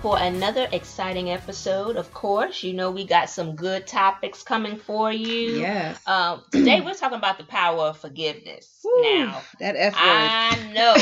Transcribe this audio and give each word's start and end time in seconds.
for 0.00 0.18
another 0.18 0.66
exciting 0.72 1.30
episode. 1.30 1.96
Of 1.96 2.12
course, 2.12 2.62
you 2.62 2.72
know 2.72 2.90
we 2.90 3.04
got 3.04 3.28
some 3.28 3.54
good 3.54 3.86
topics 3.86 4.42
coming 4.42 4.76
for 4.76 5.12
you. 5.12 5.58
Yes. 5.60 6.00
Um, 6.06 6.42
today 6.50 6.80
we're 6.80 6.94
talking 6.94 7.18
about 7.18 7.38
the 7.38 7.44
power 7.44 7.84
of 7.84 7.98
forgiveness. 7.98 8.80
Woo, 8.82 9.02
now, 9.02 9.42
that 9.58 9.76
F 9.76 9.92
word. 9.92 10.00
I 10.02 10.72
know 10.72 10.94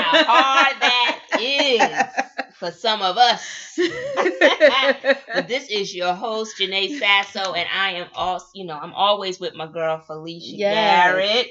how 0.00 0.24
hard 0.24 0.76
that 0.80 1.20
is 1.38 2.54
for 2.54 2.70
some 2.70 3.02
of 3.02 3.18
us. 3.18 3.78
but 5.34 5.48
this 5.48 5.68
is 5.68 5.94
your 5.94 6.14
host, 6.14 6.56
Janae 6.58 6.98
Sasso, 6.98 7.52
and 7.52 7.68
I 7.74 7.92
am 7.92 8.08
also, 8.14 8.46
you 8.54 8.64
know, 8.64 8.78
I'm 8.78 8.94
always 8.94 9.38
with 9.38 9.54
my 9.54 9.66
girl 9.66 9.98
Felicia 9.98 10.56
Yes. 10.56 11.12
Garrett. 11.12 11.48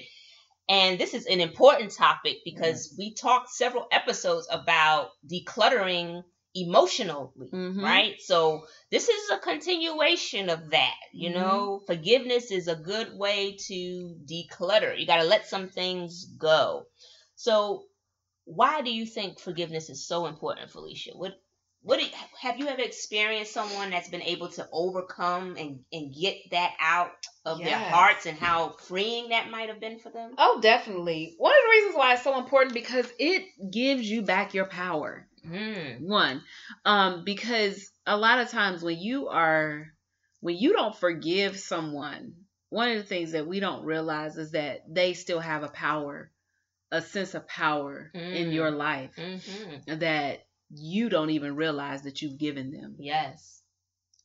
And 0.67 0.99
this 0.99 1.13
is 1.13 1.27
an 1.27 1.41
important 1.41 1.91
topic 1.91 2.37
because 2.43 2.95
we 2.98 3.13
talked 3.13 3.51
several 3.51 3.85
episodes 3.91 4.48
about 4.51 5.09
decluttering 5.31 6.23
emotionally, 6.55 7.49
Mhm. 7.51 7.83
right? 7.83 8.21
So 8.21 8.65
this 8.89 9.09
is 9.09 9.29
a 9.29 9.37
continuation 9.37 10.49
of 10.49 10.71
that. 10.71 10.95
You 11.13 11.29
Mhm. 11.29 11.33
know, 11.33 11.81
forgiveness 11.85 12.49
is 12.51 12.67
a 12.67 12.75
good 12.75 13.17
way 13.17 13.57
to 13.67 14.17
declutter. 14.25 14.97
You 14.97 15.05
got 15.05 15.17
to 15.21 15.27
let 15.27 15.47
some 15.47 15.69
things 15.69 16.25
go. 16.37 16.85
So 17.35 17.83
why 18.45 18.81
do 18.81 18.91
you 18.93 19.05
think 19.05 19.39
forgiveness 19.39 19.89
is 19.89 20.07
so 20.07 20.27
important, 20.27 20.71
Felicia? 20.71 21.11
What 21.13 21.33
what 21.81 22.01
you- 22.01 22.09
have 22.39 22.57
you 22.57 22.67
ever 22.67 22.81
experienced 22.81 23.53
someone 23.53 23.91
that's 23.91 24.09
been 24.09 24.23
able 24.23 24.49
to 24.49 24.67
overcome 24.71 25.55
and, 25.55 25.85
and 25.93 26.15
get 26.15 26.35
that 26.49 26.73
out 26.79 27.12
of 27.45 27.59
their 27.59 27.77
hearts 27.77 28.25
and 28.25 28.40
how 28.40 28.69
freeing 28.87 29.29
that 29.29 29.51
might 29.51 29.69
have 29.69 29.79
been 29.79 29.99
for 29.99 30.09
them? 30.09 30.34
Oh, 30.40 30.59
definitely. 30.62 31.35
One 31.37 31.53
of 31.53 31.59
the 31.63 31.69
reasons 31.69 31.95
why 31.95 32.13
it's 32.13 32.23
so 32.23 32.40
important 32.40 32.73
because 32.73 33.05
it 33.19 33.43
gives 33.71 34.09
you 34.09 34.23
back 34.23 34.55
your 34.55 34.65
power. 34.65 35.27
Mm. 35.48 36.01
One, 36.01 36.41
um, 36.84 37.24
because 37.24 37.91
a 38.05 38.18
lot 38.18 38.40
of 38.40 38.49
times 38.49 38.84
when 38.84 38.98
you 38.99 39.27
are 39.29 39.87
when 40.41 40.57
you 40.57 40.74
don't 40.74 40.96
forgive 40.96 41.57
someone, 41.57 42.34
one 42.70 42.90
of 42.90 42.98
the 42.98 43.04
things 43.04 43.32
that 43.32 43.48
we 43.48 43.60
don't 43.60 43.84
realize 43.85 44.37
is 44.37 44.52
that 44.52 44.82
they 44.87 45.13
still 45.13 45.40
have 45.40 45.63
a 45.63 45.70
power, 45.70 46.32
a 46.91 47.02
sense 47.02 47.34
of 47.34 47.48
power 47.48 48.12
in 48.13 48.49
Mm. 48.49 48.54
your 48.54 48.71
life 48.71 49.15
hmm 49.15 49.76
that 49.87 50.46
you 50.70 51.10
don't 51.10 51.29
even 51.29 51.55
realize 51.55 52.04
that 52.04 52.21
you've 52.21 52.40
given 52.40 52.71
them. 52.71 52.96
Yes. 52.99 53.62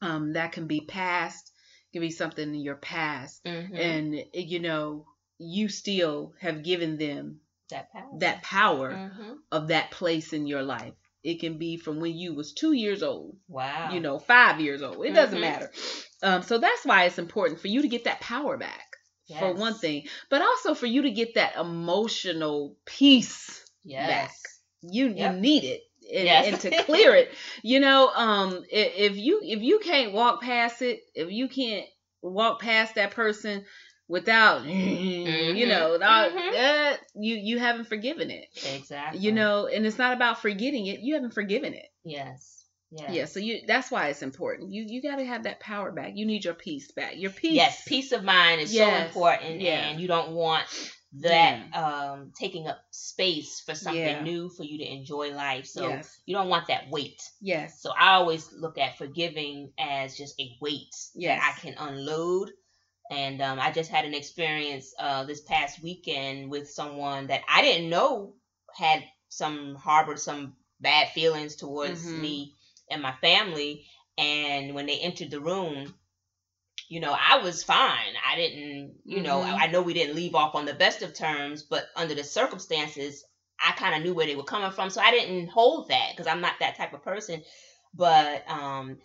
Um, 0.03 0.33
that 0.33 0.53
can 0.53 0.67
be 0.67 0.81
past, 0.81 1.53
can 1.93 2.01
be 2.01 2.11
something 2.11 2.49
in 2.55 2.61
your 2.61 2.77
past, 2.77 3.43
hmm 3.47 3.77
and 3.77 4.25
you 4.35 4.61
know 4.61 5.07
you 5.39 5.69
still 5.69 6.35
have 6.41 6.63
given 6.63 6.97
them 6.99 7.41
that 7.71 7.93
power. 7.93 8.19
that 8.19 8.43
power 8.43 8.95
hmm 9.15 9.33
of 9.53 9.69
that 9.69 9.91
place 9.91 10.33
in 10.33 10.47
your 10.47 10.63
life. 10.63 10.95
It 11.23 11.41
can 11.41 11.59
be 11.59 11.77
from 11.77 12.01
when 12.01 12.17
you 12.17 12.35
was 12.35 12.53
two 12.53 12.73
years 12.73 13.03
old, 13.03 13.37
Wow. 13.49 13.91
you 13.93 14.01
know, 14.01 14.19
five 14.19 14.61
years 14.61 14.83
old. 14.83 15.05
It 15.05 15.15
doesn't 15.15 15.39
Mhm. 15.39 15.43
matter. 15.43 15.71
Um, 16.23 16.43
so 16.43 16.59
that's 16.59 16.85
why 16.85 17.05
it's 17.05 17.19
important 17.19 17.61
for 17.61 17.69
you 17.69 17.83
to 17.83 17.89
get 17.89 18.05
that 18.05 18.21
power 18.21 18.57
back, 18.57 18.87
for 19.39 19.53
one 19.55 19.75
thing, 19.75 20.09
but 20.29 20.43
also 20.43 20.75
for 20.75 20.87
you 20.87 21.03
to 21.03 21.11
get 21.11 21.35
that 21.35 21.57
emotional 21.57 22.77
peace 22.85 23.65
Yes. 23.85 24.09
back. 24.09 24.31
You 24.83 25.09
Yep. 25.09 25.35
you 25.35 25.41
need 25.41 25.65
it. 25.65 25.83
And, 26.13 26.25
Yes. 26.25 26.47
and 26.47 26.61
to 26.63 26.71
clear 26.85 27.15
it, 27.15 27.31
you 27.63 27.81
know, 27.81 28.09
um, 28.09 28.65
if 28.71 29.17
you 29.17 29.41
if 29.43 29.61
you 29.63 29.79
can't 29.79 30.13
walk 30.13 30.41
past 30.43 30.83
it, 30.83 31.01
if 31.15 31.31
you 31.31 31.49
can't 31.49 31.87
walk 32.23 32.61
past 32.61 32.95
that 32.97 33.13
person 33.13 33.65
without, 34.11 34.65
you 34.67 35.67
know, 35.67 35.97
not, 35.97 36.31
Mhm. 36.33 36.95
uh, 36.95 36.97
you 37.15 37.37
you 37.37 37.59
haven't 37.59 37.85
forgiven 37.87 38.31
it 38.31 38.49
Exactly. 38.65 39.21
you 39.21 39.33
know 39.33 39.67
and 39.67 39.87
it's 39.87 39.99
not 39.99 40.13
about 40.13 40.43
forgetting 40.43 40.87
it 40.87 41.01
you 41.01 41.15
haven't 41.15 41.33
forgiven 41.35 41.73
it 41.75 41.87
Yes. 42.05 42.65
Yes. 42.91 43.11
yeah 43.15 43.25
so 43.27 43.39
you 43.41 43.61
that's 43.67 43.91
why 43.91 44.09
it's 44.09 44.23
important 44.23 44.73
you 44.73 44.85
you 44.87 45.01
got 45.01 45.17
to 45.17 45.25
have 45.25 45.45
that 45.45 45.61
power 45.61 45.93
back 45.93 46.13
you 46.17 46.27
need 46.27 46.45
your 46.45 46.55
peace 46.55 46.91
back 46.93 47.13
your 47.17 47.31
peace 47.31 47.55
Yes, 47.55 47.83
peace 47.87 48.11
of 48.13 48.25
mind 48.25 48.61
is 48.61 48.77
so 48.77 48.93
important, 48.95 49.61
Yeah. 49.61 49.91
and 49.91 50.01
you 50.01 50.09
don't 50.09 50.33
want 50.33 50.67
that 51.21 51.59
um 51.75 52.33
taking 52.39 52.67
up 52.69 52.79
space 52.91 53.61
for 53.67 53.75
something 53.75 54.17
Yeah. 54.19 54.23
new 54.23 54.49
for 54.49 54.65
you 54.65 54.79
to 54.79 54.93
enjoy 54.93 55.33
life. 55.33 55.67
So 55.67 55.89
yes 55.89 56.19
you 56.27 56.35
don't 56.37 56.49
want 56.49 56.67
that 56.69 56.89
weight. 56.91 57.21
yes 57.41 57.81
So 57.83 57.91
I 57.91 58.15
always 58.15 58.53
look 58.53 58.77
at 58.79 58.99
forgiving 58.99 59.73
as 59.79 60.17
just 60.17 60.35
a 60.41 60.47
weight 60.61 60.95
Yes. 61.15 61.39
that 61.39 61.55
I 61.57 61.61
can 61.61 61.75
unload. 61.79 62.51
And 63.11 63.43
um, 63.43 63.59
I 63.61 63.73
just 63.73 63.91
had 63.91 64.05
an 64.05 64.15
experience 64.15 64.95
uh, 64.99 65.25
this 65.25 65.41
past 65.41 65.83
weekend 65.83 66.51
with 66.51 66.71
someone 66.71 67.27
that 67.29 67.43
I 67.49 67.63
didn't 67.63 67.91
know 67.91 68.35
had 68.75 69.05
some 69.29 69.75
harbored 69.77 70.21
some 70.21 70.55
bad 70.81 71.09
feelings 71.11 71.57
towards 71.57 72.05
Mhm. 72.05 72.21
me 72.21 72.55
and 72.91 73.03
my 73.03 73.13
family. 73.21 73.87
And 74.19 74.75
when 74.75 74.87
they 74.87 74.99
entered 75.01 75.31
the 75.31 75.41
room, 75.41 75.95
you 76.89 77.01
know, 77.01 77.17
I 77.19 77.39
was 77.39 77.63
fine. 77.63 78.15
I 78.27 78.37
didn't, 78.37 78.97
you 79.05 79.23
know, 79.23 79.41
Mhm. 79.41 79.45
I, 79.45 79.65
I 79.65 79.67
know 79.69 79.83
we 79.83 79.95
didn't 79.95 80.17
leave 80.17 80.35
off 80.35 80.55
on 80.55 80.67
the 80.67 80.75
best 80.75 81.03
of 81.03 81.15
terms, 81.15 81.63
but 81.63 81.89
under 81.97 82.15
the 82.15 82.25
circumstances, 82.25 83.25
I 83.65 83.73
kind 83.73 83.95
of 83.95 84.03
knew 84.03 84.15
where 84.15 84.27
they 84.27 84.37
were 84.37 84.43
coming 84.45 84.73
from. 84.73 84.91
So 84.91 85.01
I 85.01 85.11
didn't 85.11 85.49
hold 85.49 85.89
that 85.89 86.11
because 86.13 86.27
I'm 86.27 86.41
not 86.41 86.55
that 86.61 86.77
type 86.77 86.93
of 86.93 87.03
person. 87.03 87.43
But 87.95 88.49
um, 88.51 88.99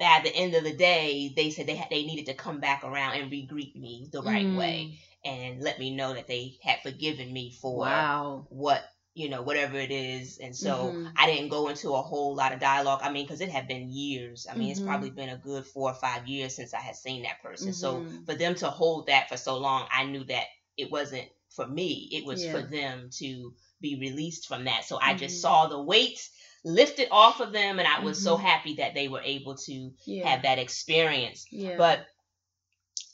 at 0.00 0.22
the 0.24 0.34
end 0.34 0.54
of 0.54 0.64
the 0.64 0.72
day, 0.72 1.32
they 1.36 1.50
said 1.50 1.66
they 1.66 1.76
had, 1.76 1.88
they 1.90 2.04
needed 2.04 2.26
to 2.26 2.34
come 2.34 2.60
back 2.60 2.84
around 2.84 3.14
and 3.14 3.30
re-greet 3.30 3.76
me 3.76 4.08
the 4.12 4.22
right 4.22 4.52
Mm. 4.52 4.54
way 4.54 4.90
and 5.24 5.60
let 5.62 5.78
me 5.78 5.90
know 5.94 6.12
that 6.14 6.26
they 6.26 6.56
had 6.62 6.80
forgiven 6.82 7.32
me 7.32 7.50
for 7.50 8.06
wow 8.06 8.48
what 8.48 8.82
you 9.14 9.28
know 9.28 9.42
whatever 9.42 9.76
it 9.76 9.90
is 9.92 10.38
and 10.38 10.54
so 10.56 10.94
Mhm. 10.94 11.16
i 11.16 11.24
didn't 11.26 11.48
go 11.48 11.68
into 11.68 11.90
a 11.94 12.02
whole 12.02 12.34
lot 12.34 12.52
of 12.52 12.58
dialogue 12.58 12.98
i 13.02 13.08
mean 13.08 13.24
because 13.24 13.40
it 13.40 13.48
had 13.48 13.68
been 13.68 13.88
years 13.90 14.46
i 14.50 14.54
mean 14.54 14.70
it's 14.70 14.80
Mhm. 14.80 14.80
probably 14.80 15.10
been 15.10 15.28
a 15.28 15.36
good 15.36 15.64
four 15.64 15.88
or 15.90 15.94
five 15.94 16.26
years 16.26 16.54
since 16.54 16.74
i 16.74 16.80
had 16.80 16.96
seen 16.96 17.22
that 17.22 17.40
person 17.40 17.72
so 17.72 18.04
Mhm. 18.04 18.26
for 18.26 18.34
them 18.34 18.54
to 18.54 18.68
hold 18.68 19.06
that 19.06 19.28
for 19.28 19.36
so 19.36 19.56
long 19.56 19.86
i 19.90 20.04
knew 20.04 20.24
that 20.24 20.44
it 20.76 20.90
wasn't 20.90 21.28
for 21.48 21.66
me 21.66 22.08
it 22.10 22.24
was 22.24 22.44
for 22.44 22.60
them 22.62 23.08
to 23.12 23.54
be 23.80 23.94
released 23.96 24.46
from 24.48 24.64
that 24.64 24.84
so 24.84 24.98
i 25.00 25.14
just 25.14 25.40
Mhm. 25.40 25.40
saw 25.40 25.66
the 25.66 25.80
weight 25.80 26.28
lifted 26.64 27.08
off 27.10 27.40
of 27.40 27.52
them 27.52 27.78
and 27.78 27.86
i 27.88 28.00
was 28.02 28.22
so 28.22 28.36
Mhm. 28.36 28.42
happy 28.42 28.74
that 28.76 28.94
they 28.94 29.08
were 29.08 29.22
able 29.22 29.54
to 29.54 29.92
yeah 30.06 30.28
have 30.28 30.42
that 30.42 30.58
experience 30.58 31.46
yeah 31.50 31.76
but 31.76 32.06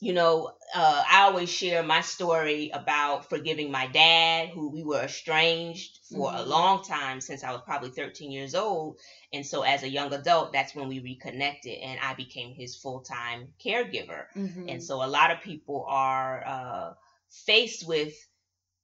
you 0.03 0.15
know, 0.15 0.53
uh, 0.75 1.03
I 1.11 1.23
always 1.25 1.51
share 1.51 1.83
my 1.83 2.01
story 2.01 2.71
about 2.73 3.29
forgiving 3.29 3.71
my 3.71 3.87
dad, 3.87 4.49
who 4.49 4.71
we 4.71 4.83
were 4.83 5.03
estranged 5.03 5.99
for 6.11 6.33
a 6.35 6.43
Mhm. 6.43 6.47
long 6.47 6.83
time 6.83 7.21
since 7.21 7.45
I 7.45 7.53
was 7.53 7.61
probably 7.67 7.91
13 7.91 8.31
years 8.31 8.55
old. 8.55 8.99
And 9.33 9.45
so, 9.45 9.63
as 9.63 9.83
a 9.83 9.89
young 9.89 10.13
adult, 10.15 10.53
that's 10.53 10.75
when 10.75 10.89
we 10.89 11.01
reconnected, 11.01 11.79
and 11.81 12.01
I 12.01 12.15
became 12.15 12.55
his 12.55 12.77
full 12.77 13.01
time 13.01 13.53
caregiver. 13.63 14.25
Mhm. 14.35 14.71
And 14.71 14.83
so, 14.83 15.03
a 15.03 15.07
lot 15.07 15.31
of 15.33 15.43
people 15.43 15.85
are 15.87 16.47
uh, 16.47 16.95
faced 17.29 17.87
with 17.87 18.15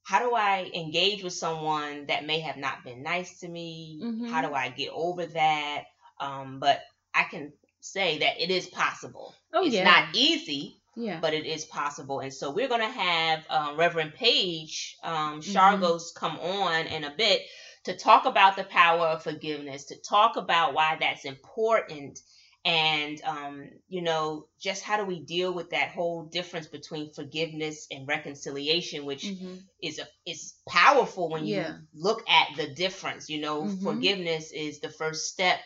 how 0.07 0.21
do 0.21 0.35
I 0.37 0.71
engage 0.73 1.25
with 1.25 1.33
someone 1.33 2.07
that 2.07 2.25
may 2.25 2.39
have 2.41 2.57
not 2.57 2.85
been 2.85 3.03
nice 3.03 3.41
to 3.41 3.49
me? 3.49 4.01
Mhm. 4.03 4.31
How 4.31 4.41
do 4.47 4.55
I 4.55 4.69
get 4.69 4.91
over 4.93 5.27
that? 5.27 5.85
Um, 6.21 6.61
but 6.61 6.81
I 7.13 7.25
can 7.25 7.53
say 7.81 8.19
that 8.19 8.41
it 8.41 8.51
is 8.51 8.69
possible. 8.69 9.35
oh 9.53 9.65
it's 9.65 9.75
yeah 9.75 9.85
not 9.85 10.15
easy, 10.15 10.77
yeah 10.95 11.19
but 11.21 11.35
it 11.35 11.45
is 11.45 11.65
possible. 11.65 12.21
And 12.21 12.33
so 12.33 12.51
we're 12.53 12.69
going 12.69 12.81
to 12.93 12.99
have 13.09 13.45
um, 13.51 13.77
Reverend 13.77 14.15
Paige 14.15 14.97
um. 15.03 15.41
Chargois 15.43 16.15
come 16.15 16.39
on 16.39 16.87
in 16.87 17.03
a 17.05 17.15
bit 17.17 17.43
to 17.85 17.97
talk 17.97 18.27
about 18.27 18.57
the 18.57 18.65
power 18.65 19.07
of 19.09 19.23
forgiveness, 19.25 19.87
to 19.87 19.97
talk 20.09 20.37
about 20.37 20.73
why 20.75 20.97
that's 21.01 21.25
important. 21.25 22.21
And, 22.67 23.23
um, 23.23 23.69
you 23.89 24.03
know, 24.03 24.49
just 24.61 24.83
how 24.83 24.97
do 24.97 25.05
we 25.05 25.21
deal 25.21 25.55
with 25.55 25.71
that 25.71 25.91
whole 25.91 26.25
difference 26.25 26.67
between 26.67 27.13
forgiveness 27.15 27.87
and 27.93 28.09
reconciliation, 28.09 29.05
which 29.07 29.23
Mhm. 29.25 29.63
is 29.81 30.01
a, 30.01 30.09
is 30.27 30.55
powerful 30.69 31.29
when 31.29 31.47
Yeah. 31.47 31.69
you 31.69 31.75
look 31.95 32.29
at 32.29 32.57
the 32.57 32.67
difference. 32.67 33.31
You 33.31 33.39
know, 33.41 33.63
Mhm. 33.63 33.83
forgiveness 33.85 34.51
is 34.51 34.81
the 34.81 34.91
first 34.91 35.29
step 35.33 35.61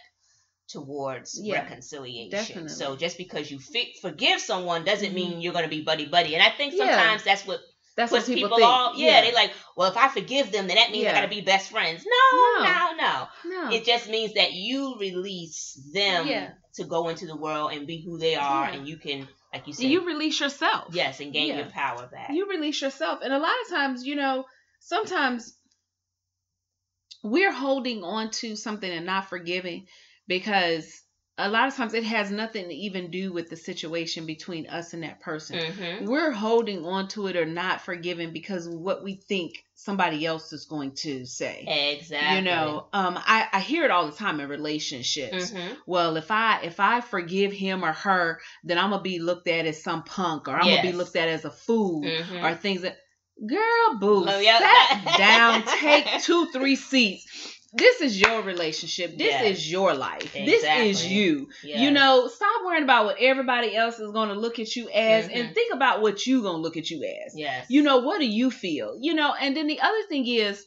towards 0.69 1.41
Yeah, 1.43 1.63
reconciliation. 1.63 2.31
definitely. 2.31 2.69
So 2.69 2.97
just 2.97 3.17
because 3.17 3.51
you 3.51 3.59
fi- 3.59 3.95
forgive 4.03 4.41
someone 4.41 4.85
doesn't 4.85 5.11
Mhm. 5.11 5.15
mean 5.15 5.41
you're 5.41 5.53
going 5.55 5.65
to 5.65 5.71
be 5.71 5.83
buddy 5.83 6.05
buddy. 6.07 6.35
And 6.35 6.43
I 6.43 6.51
think 6.51 6.75
Yeah. 6.75 6.85
sometimes 6.87 7.25
that's 7.25 7.47
what 7.47 7.61
that's 7.97 8.13
puts 8.13 8.29
what 8.29 8.35
people, 8.35 8.49
people, 8.51 8.59
think 8.59 8.69
all 8.71 8.95
yeah, 8.97 9.21
they 9.23 9.33
like, 9.33 9.53
well, 9.77 9.91
if 9.91 9.97
I 9.97 10.09
forgive 10.09 10.53
them, 10.53 10.69
then 10.69 10.77
that 10.77 10.91
means 10.93 11.07
I 11.07 11.09
Yeah. 11.09 11.15
got 11.15 11.23
to 11.23 11.29
be 11.29 11.41
best 11.41 11.71
friends. 11.71 12.05
No, 12.07 12.41
No. 12.59 12.63
no, 12.65 12.93
no. 12.97 13.29
no 13.67 13.71
It 13.77 13.85
just 13.85 14.09
means 14.09 14.35
that 14.35 14.53
you 14.53 14.97
release 14.99 15.75
them 15.93 16.27
Yeah. 16.29 16.53
To 16.75 16.85
go 16.85 17.09
into 17.09 17.27
the 17.27 17.37
world 17.37 17.73
and 17.73 17.87
be 17.87 18.01
who 18.01 18.19
they 18.19 18.35
are, 18.37 18.67
Yeah. 18.69 18.75
and 18.75 18.89
you 18.89 18.97
can, 18.97 19.27
like 19.53 19.67
you 19.67 19.73
said, 19.73 19.87
you 19.91 20.07
release 20.07 20.41
yourself 20.41 20.95
yes, 20.95 21.21
and 21.21 21.33
gain 21.33 21.49
Yeah. 21.49 21.59
your 21.59 21.71
power 21.71 22.07
back. 22.07 22.31
you 22.31 22.49
release 22.49 22.81
yourself 22.81 23.21
and 23.23 23.33
a 23.33 23.39
lot 23.39 23.53
of 23.65 23.71
times 23.71 24.07
you 24.07 24.17
know 24.17 24.45
sometimes 24.81 25.57
we're 27.23 27.53
holding 27.53 28.03
on 28.03 28.31
to 28.31 28.57
something 28.57 28.91
and 28.91 29.05
not 29.07 29.29
forgiving 29.29 29.87
because 30.27 31.03
a 31.37 31.49
lot 31.49 31.69
of 31.69 31.75
times 31.75 31.95
it 31.95 32.05
has 32.05 32.31
nothing 32.31 32.69
to 32.69 32.75
even 32.75 33.11
do 33.11 33.33
with 33.33 33.49
the 33.51 33.57
situation 33.57 34.27
between 34.27 34.67
us 34.69 34.93
and 34.95 35.03
that 35.03 35.21
person 35.21 35.59
hmm 35.59 36.07
we're 36.07 36.31
holding 36.31 36.85
on 36.85 37.09
to 37.09 37.27
it 37.27 37.37
or 37.37 37.45
not 37.47 37.81
forgiving 37.81 38.33
because 38.33 38.69
what 38.69 39.03
we 39.05 39.15
think 39.17 39.53
somebody 39.83 40.27
else 40.27 40.53
is 40.53 40.67
going 40.67 40.93
to 40.93 41.25
say. 41.25 41.65
Exactly. 41.99 42.37
You 42.37 42.43
know, 42.43 42.87
um, 42.93 43.19
I, 43.19 43.49
I 43.53 43.61
hear 43.61 43.85
it 43.85 43.91
all 43.91 44.07
the 44.07 44.13
time 44.17 44.39
in 44.41 44.49
relationships. 44.49 45.53
Mhm. 45.53 45.77
Well, 45.87 46.17
if 46.17 46.31
I 46.31 46.61
if 46.63 46.81
I 46.81 47.01
forgive 47.01 47.53
him 47.53 47.85
or 47.85 47.93
her, 47.93 48.41
then 48.65 48.79
I'm 48.79 48.91
gonna 48.91 49.03
be 49.03 49.19
looked 49.19 49.49
at 49.49 49.67
as 49.67 49.83
some 49.83 50.03
punk, 50.03 50.49
or 50.49 50.57
I'm 50.57 50.67
gonna 50.67 50.83
be 50.83 50.93
looked 50.93 51.17
at 51.17 51.29
as 51.29 51.45
a 51.45 51.51
fool, 51.51 52.03
Mhm. 52.05 52.43
or 52.45 52.55
things 52.55 52.83
that. 52.83 52.99
Girl, 53.47 53.99
boo, 53.99 54.27
Oh, 54.29 54.39
yeah. 54.39 54.59
sit 55.03 55.17
down, 55.17 55.63
take 55.81 56.23
two, 56.23 56.51
three 56.53 56.77
seats. 56.77 57.50
This 57.73 58.01
is 58.01 58.21
your 58.21 58.43
relationship. 58.43 59.17
This 59.17 59.29
Yes. 59.29 59.45
is 59.59 59.71
your 59.71 59.95
life. 59.95 60.33
This 60.33 60.65
is 60.65 61.07
you. 61.07 61.49
Yes. 61.63 61.81
You 61.81 61.91
know, 61.93 62.27
stop 62.27 62.65
worrying 62.65 62.83
about 62.83 63.05
what 63.05 63.19
everybody 63.21 63.77
else 63.77 63.99
is 64.01 64.11
going 64.11 64.29
to 64.31 64.35
look 64.35 64.59
at 64.59 64.75
you 64.75 64.89
as 64.91 65.27
Mhm. 65.29 65.37
and 65.37 65.55
think 65.55 65.73
about 65.73 66.03
what 66.03 66.27
you're 66.27 66.43
going 66.43 66.57
to 66.57 66.61
look 66.63 66.77
at 66.77 66.91
you 66.91 67.05
as. 67.05 67.39
Yes. 67.39 67.67
You 67.69 67.83
know, 67.83 67.99
what 67.99 68.19
do 68.21 68.27
you 68.27 68.51
feel? 68.51 68.97
You 69.01 69.15
know, 69.15 69.33
and 69.35 69.57
then 69.57 69.69
the 69.69 69.81
other 69.81 70.03
thing 70.09 70.27
is 70.27 70.67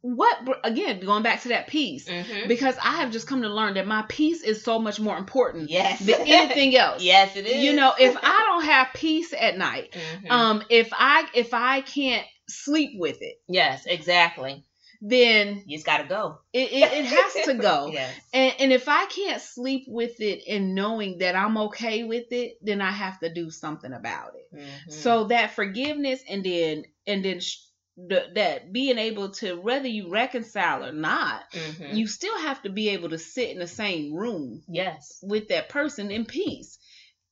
what 0.00 0.38
again, 0.64 1.00
going 1.00 1.22
back 1.22 1.42
to 1.42 1.48
that 1.48 1.66
peace 1.66 2.08
Mhm. 2.08 2.48
because 2.48 2.76
I 2.82 2.92
have 2.98 3.10
just 3.10 3.26
come 3.26 3.42
to 3.42 3.48
learn 3.48 3.74
that 3.74 3.86
my 3.86 4.02
peace 4.08 4.42
is 4.42 4.62
so 4.62 4.78
much 4.78 4.98
more 5.00 5.18
important 5.18 5.68
Yes. 5.68 5.98
than 6.00 6.20
anything 6.26 6.74
else. 6.76 7.02
yes, 7.02 7.36
it 7.36 7.46
is. 7.46 7.62
You 7.62 7.74
know, 7.74 7.92
if 7.98 8.16
I 8.22 8.44
don't 8.46 8.64
have 8.64 8.88
peace 8.94 9.34
at 9.38 9.58
night, 9.58 9.92
Mhm. 9.92 10.30
um 10.30 10.64
if 10.70 10.88
I 10.92 11.28
if 11.34 11.52
I 11.52 11.82
can't 11.82 12.24
sleep 12.48 12.92
with 12.94 13.20
it, 13.20 13.34
yes, 13.48 13.84
exactly. 13.86 14.62
Then 15.00 15.62
You 15.66 15.76
just 15.76 15.86
gotta 15.86 16.04
go. 16.08 16.38
it, 16.52 16.72
it, 16.72 16.92
it 16.92 17.04
has 17.06 17.44
to 17.46 17.54
go. 17.54 17.88
Yes. 17.92 18.14
And, 18.32 18.54
and 18.60 18.72
if 18.72 18.88
I 18.88 19.06
can't 19.06 19.40
sleep 19.40 19.84
with 19.88 20.20
it 20.20 20.42
and 20.48 20.74
knowing 20.74 21.18
that 21.18 21.36
I'm 21.36 21.56
okay 21.58 22.04
with 22.04 22.32
it, 22.32 22.58
then 22.62 22.80
I 22.80 22.90
have 22.90 23.18
to 23.20 23.32
do 23.32 23.50
something 23.50 23.92
about 23.92 24.32
it. 24.34 24.56
Mhm. 24.56 24.92
So 24.92 25.24
that 25.24 25.52
forgiveness 25.54 26.20
and 26.28 26.44
then 26.44 26.84
and 27.06 27.24
then 27.24 27.40
sh- 27.40 27.58
the, 27.96 28.24
that 28.34 28.72
being 28.72 28.98
able 28.98 29.30
to 29.30 29.54
whether 29.54 29.88
you 29.88 30.10
reconcile 30.10 30.84
or 30.84 30.92
not, 30.92 31.42
Mhm. 31.52 31.96
you 31.96 32.06
still 32.06 32.36
have 32.38 32.60
to 32.62 32.68
be 32.70 32.90
able 32.90 33.08
to 33.10 33.18
sit 33.18 33.50
in 33.50 33.58
the 33.58 33.66
same 33.66 34.12
room 34.14 34.62
yes. 34.68 35.18
with 35.22 35.48
that 35.48 35.68
person 35.70 36.10
in 36.10 36.24
peace. 36.26 36.78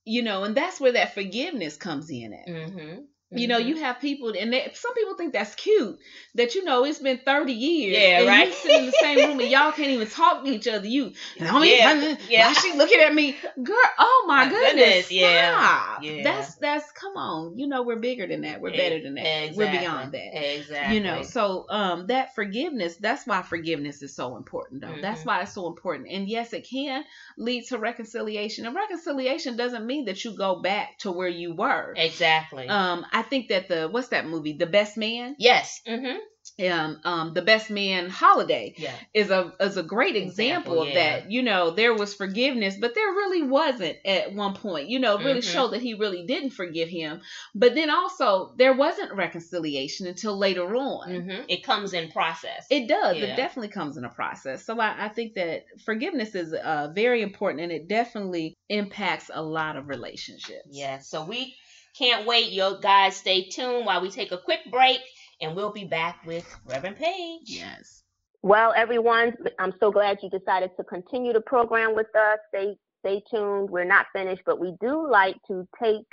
You 0.07 0.21
know, 0.23 0.43
and 0.43 0.55
that's 0.55 0.79
where 0.79 0.91
that 0.93 1.13
forgiveness 1.15 1.77
comes 1.77 2.09
in 2.11 2.31
at. 2.33 2.47
Mm-hmm. 2.47 3.01
You 3.31 3.47
know, 3.47 3.57
you 3.57 3.77
have 3.77 3.99
people, 3.99 4.33
and 4.37 4.53
they, 4.53 4.71
some 4.75 4.93
people 4.93 5.15
think 5.15 5.33
that's 5.33 5.55
cute. 5.55 5.97
That 6.35 6.53
you 6.55 6.63
know, 6.63 6.85
it's 6.85 6.99
been 6.99 7.19
thirty 7.25 7.53
years, 7.53 7.97
Yeah, 7.97 8.19
and 8.19 8.27
right. 8.27 8.47
You 8.47 8.53
sit 8.53 8.71
in 8.75 8.85
the 8.85 8.91
same 8.91 9.19
room, 9.19 9.39
and 9.39 9.49
y'all 9.49 9.71
can't 9.71 9.89
even 9.89 10.07
talk 10.07 10.43
to 10.45 10.49
each 10.51 10.67
other. 10.67 10.87
You, 10.87 11.11
Yeah, 11.35 12.15
yeah. 12.29 12.47
why 12.47 12.53
she 12.53 12.73
looking 12.73 12.99
at 12.99 13.13
me, 13.13 13.35
girl? 13.61 13.75
Oh 13.99 14.25
my, 14.27 14.45
My 14.45 14.49
goodness, 14.51 14.75
goodness, 14.85 15.11
yeah, 15.11 15.97
yeah. 16.01 16.23
That's 16.23 16.55
that's 16.55 16.91
come 16.91 17.17
on. 17.17 17.57
You 17.57 17.67
know, 17.67 17.81
we're 17.83 17.95
bigger 17.99 18.27
than 18.27 18.41
that. 18.41 18.61
We're 18.61 18.73
E- 18.73 18.77
better 18.77 19.01
than 19.01 19.15
that. 19.15 19.55
We're 19.55 19.71
beyond 19.71 20.11
that. 20.13 20.55
Exactly. 20.57 20.95
You 20.95 21.03
know, 21.03 21.23
so 21.23 21.65
um, 21.69 22.07
that 22.07 22.35
forgiveness. 22.35 22.95
That's 22.97 23.25
why 23.25 23.41
forgiveness 23.41 24.01
is 24.03 24.15
so 24.15 24.37
important, 24.37 24.81
though. 24.81 24.97
That's 25.01 25.23
Mhm. 25.23 25.25
why 25.25 25.41
it's 25.41 25.53
so 25.53 25.67
important. 25.67 26.09
And 26.11 26.29
yes, 26.29 26.53
it 26.53 26.67
can 26.69 27.03
lead 27.37 27.65
to 27.67 27.77
reconciliation. 27.79 28.65
And 28.65 28.75
reconciliation 28.75 29.57
doesn't 29.57 29.85
mean 29.85 30.05
that 30.05 30.23
you 30.23 30.37
go 30.37 30.61
back 30.61 30.99
to 30.99 31.11
where 31.11 31.27
you 31.27 31.53
were. 31.55 31.93
exactly. 31.97 32.67
Um, 32.67 33.05
I 33.11 33.21
think 33.29 33.49
that 33.49 33.67
the 33.67 33.87
what's 33.89 34.09
that 34.09 34.27
movie, 34.27 34.53
The 34.53 34.65
Best 34.67 34.97
Man? 34.97 35.35
yes. 35.39 35.81
Mm-hmm. 35.87 36.17
Um, 36.63 36.99
um, 37.03 37.33
The 37.33 37.41
Best 37.41 37.71
Man 37.71 38.07
Holiday 38.07 38.75
Yeah. 38.77 38.93
is 39.15 39.31
a 39.31 39.51
is 39.59 39.77
a 39.77 39.83
great 39.83 40.15
example, 40.15 40.73
Example, 40.73 40.81
of 40.83 40.93
that. 40.93 41.31
You 41.31 41.41
know, 41.41 41.71
there 41.71 41.95
was 41.95 42.13
forgiveness, 42.13 42.75
but 42.79 42.93
there 42.93 43.07
really 43.07 43.41
wasn't 43.41 43.97
at 44.05 44.31
one 44.31 44.53
point. 44.53 44.87
You 44.87 44.99
know, 44.99 45.17
it 45.17 45.25
really 45.25 45.39
Mhm. 45.41 45.51
showed 45.51 45.67
that 45.69 45.81
he 45.81 45.95
really 45.95 46.23
didn't 46.27 46.51
forgive 46.51 46.87
him. 46.87 47.21
But 47.55 47.73
then 47.73 47.89
also 47.89 48.53
there 48.57 48.73
wasn't 48.73 49.13
reconciliation 49.13 50.05
until 50.05 50.37
later 50.37 50.75
on. 50.75 51.09
Mm-hmm. 51.09 51.43
It 51.49 51.63
comes 51.63 51.93
in 51.93 52.11
process. 52.11 52.67
It 52.69 52.87
does. 52.87 53.17
Yeah. 53.17 53.23
It 53.23 53.37
definitely 53.37 53.69
comes 53.69 53.97
in 53.97 54.05
a 54.05 54.09
process. 54.09 54.63
So 54.67 54.79
I, 54.79 55.05
I 55.05 55.09
think 55.09 55.33
that 55.33 55.65
forgiveness 55.83 56.35
is 56.35 56.53
uh, 56.53 56.91
very 56.93 57.23
important, 57.23 57.63
and 57.63 57.71
it 57.71 57.87
definitely 57.87 58.53
impacts 58.69 59.31
a 59.33 59.41
lot 59.41 59.77
of 59.77 59.89
relationships. 59.89 60.67
Yes. 60.69 61.09
So 61.09 61.25
we 61.25 61.55
can't 61.97 62.25
wait. 62.25 62.51
You 62.51 62.77
guys 62.81 63.15
stay 63.15 63.49
tuned 63.49 63.85
while 63.85 64.01
we 64.01 64.09
take 64.09 64.31
a 64.31 64.37
quick 64.37 64.59
break, 64.71 64.99
and 65.41 65.55
we'll 65.55 65.71
be 65.71 65.85
back 65.85 66.25
with 66.25 66.45
Reverend 66.65 66.97
Paige. 66.97 67.49
Yes. 67.49 68.03
Well, 68.41 68.73
everyone, 68.75 69.33
I'm 69.59 69.73
so 69.79 69.91
glad 69.91 70.19
you 70.21 70.29
decided 70.29 70.71
to 70.77 70.83
continue 70.83 71.33
the 71.33 71.41
program 71.41 71.95
with 71.95 72.13
us. 72.15 72.39
Stay 72.49 72.77
stay 72.99 73.23
tuned. 73.29 73.69
We're 73.69 73.85
not 73.85 74.07
finished, 74.13 74.41
but 74.45 74.59
we 74.59 74.75
do 74.81 75.07
like 75.09 75.35
to 75.47 75.67
take 75.81 76.05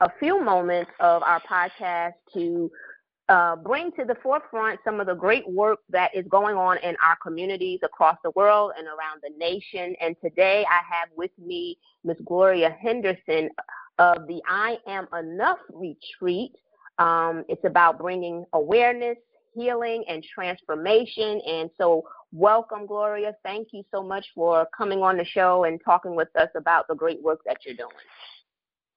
a 0.00 0.10
few 0.18 0.42
moments 0.42 0.90
of 1.00 1.22
our 1.22 1.40
podcast 1.40 2.12
to 2.34 2.70
uh, 3.28 3.56
bring 3.56 3.92
to 3.92 4.04
the 4.04 4.14
forefront 4.22 4.80
some 4.84 5.00
of 5.00 5.06
the 5.06 5.14
great 5.14 5.46
work 5.48 5.80
that 5.90 6.14
is 6.14 6.24
going 6.28 6.56
on 6.56 6.78
in 6.78 6.96
our 7.04 7.16
communities 7.22 7.80
across 7.82 8.16
the 8.24 8.30
world 8.30 8.72
and 8.78 8.86
around 8.86 9.20
the 9.22 9.30
nation. 9.36 9.94
And 10.00 10.16
today 10.24 10.64
I 10.70 10.80
have 10.94 11.08
with 11.14 11.30
me 11.38 11.76
Miss 12.04 12.16
Gloria 12.24 12.70
Henderson 12.80 13.50
of 13.98 14.26
the 14.26 14.40
I 14.48 14.78
Am 14.86 15.06
Enough 15.18 15.58
retreat. 15.72 16.52
Um, 16.98 17.44
it's 17.48 17.64
about 17.64 17.98
bringing 17.98 18.44
awareness, 18.52 19.16
healing, 19.54 20.04
and 20.08 20.24
transformation. 20.34 21.40
And 21.46 21.70
so, 21.78 22.04
welcome, 22.32 22.86
Gloria. 22.86 23.34
Thank 23.44 23.68
you 23.72 23.84
so 23.90 24.02
much 24.02 24.26
for 24.34 24.66
coming 24.76 25.02
on 25.02 25.16
the 25.16 25.24
show 25.24 25.64
and 25.64 25.80
talking 25.84 26.14
with 26.14 26.28
us 26.36 26.48
about 26.56 26.88
the 26.88 26.94
great 26.94 27.22
work 27.22 27.40
that 27.46 27.58
you're 27.64 27.76
doing. 27.76 27.90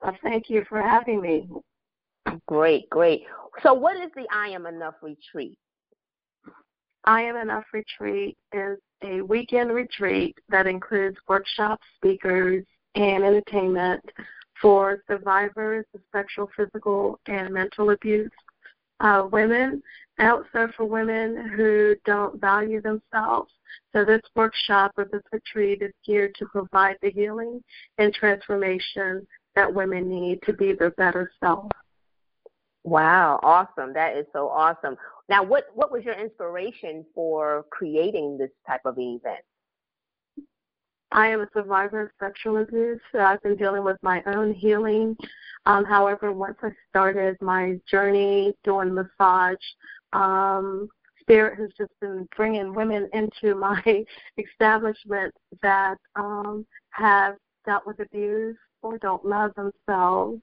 Well, 0.02 0.18
thank 0.24 0.50
you 0.50 0.66
for 0.68 0.82
having 0.82 1.22
me. 1.22 1.48
Great, 2.48 2.90
great. 2.90 3.24
So, 3.64 3.74
what 3.74 3.98
is 3.98 4.10
the 4.16 4.26
I 4.34 4.50
Am 4.50 4.66
Enough 4.66 4.96
retreat? 5.02 5.58
I 7.06 7.22
Am 7.24 7.36
Enough 7.36 7.66
Retreat 7.74 8.38
is 8.54 8.78
a 9.04 9.22
weekend 9.22 9.72
retreat 9.72 10.38
that 10.50 10.68
includes 10.68 11.18
workshops, 11.28 11.84
speakers, 11.98 12.64
and 12.94 13.24
entertainment 13.24 14.04
for 14.62 15.02
survivors 15.08 15.86
of 15.94 16.02
sexual, 16.12 16.50
physical, 16.56 17.20
and 17.28 17.54
mental 17.54 17.90
abuse, 17.90 18.32
uh, 19.00 19.28
women, 19.32 19.82
and 20.18 20.30
also 20.30 20.72
for 20.78 20.86
women 20.86 21.52
who 21.56 21.96
don't 22.06 22.40
value 22.40 22.82
themselves. 22.82 23.52
So 23.94 24.06
this 24.06 24.22
workshop 24.36 24.92
or 24.98 25.06
this 25.06 25.24
retreat 25.32 25.82
is 25.82 25.92
geared 26.06 26.36
to 26.36 26.46
provide 26.46 26.98
the 27.02 27.10
healing 27.10 27.64
and 27.98 28.14
transformation 28.14 29.26
that 29.56 29.74
women 29.74 30.10
need 30.10 30.40
to 30.46 30.54
be 30.54 30.74
their 30.74 30.92
better 30.92 31.32
self. 31.40 31.66
Wow, 32.84 33.40
awesome. 33.44 33.94
That 33.94 34.18
is 34.18 34.26
so 34.34 34.48
awesome. 34.48 34.96
Now, 35.30 35.44
what, 35.44 35.66
what 35.74 35.92
was 35.92 36.04
your 36.04 36.16
inspiration 36.16 37.06
for 37.14 37.66
creating 37.70 38.38
this 38.38 38.50
type 38.68 38.82
of 38.86 38.98
event? 38.98 39.44
I 41.12 41.28
am 41.28 41.42
a 41.42 41.48
survivor 41.54 42.02
of 42.04 42.10
sexual 42.20 42.58
abuse. 42.58 43.00
So 43.12 43.20
I've 43.20 43.42
been 43.42 43.58
dealing 43.58 43.84
with 43.84 43.98
my 44.02 44.24
own 44.28 44.54
healing. 44.54 45.16
Um, 45.66 45.86
however, 45.86 46.32
once 46.32 46.58
I 46.64 46.70
started 46.90 47.38
my 47.42 47.80
journey 47.90 48.54
doing 48.64 48.94
massage, 48.94 49.58
um, 50.14 50.90
Spirit 51.20 51.60
has 51.60 51.70
just 51.78 51.92
been 52.00 52.28
bringing 52.36 52.74
women 52.74 53.10
into 53.14 53.56
my 53.60 54.06
establishment 54.38 55.34
that 55.62 55.98
um, 56.16 56.66
have 56.90 57.36
dealt 57.66 57.86
with 57.86 58.00
abuse 58.00 58.58
or 58.82 58.98
don't 58.98 59.26
love 59.26 59.52
themselves. 59.56 60.42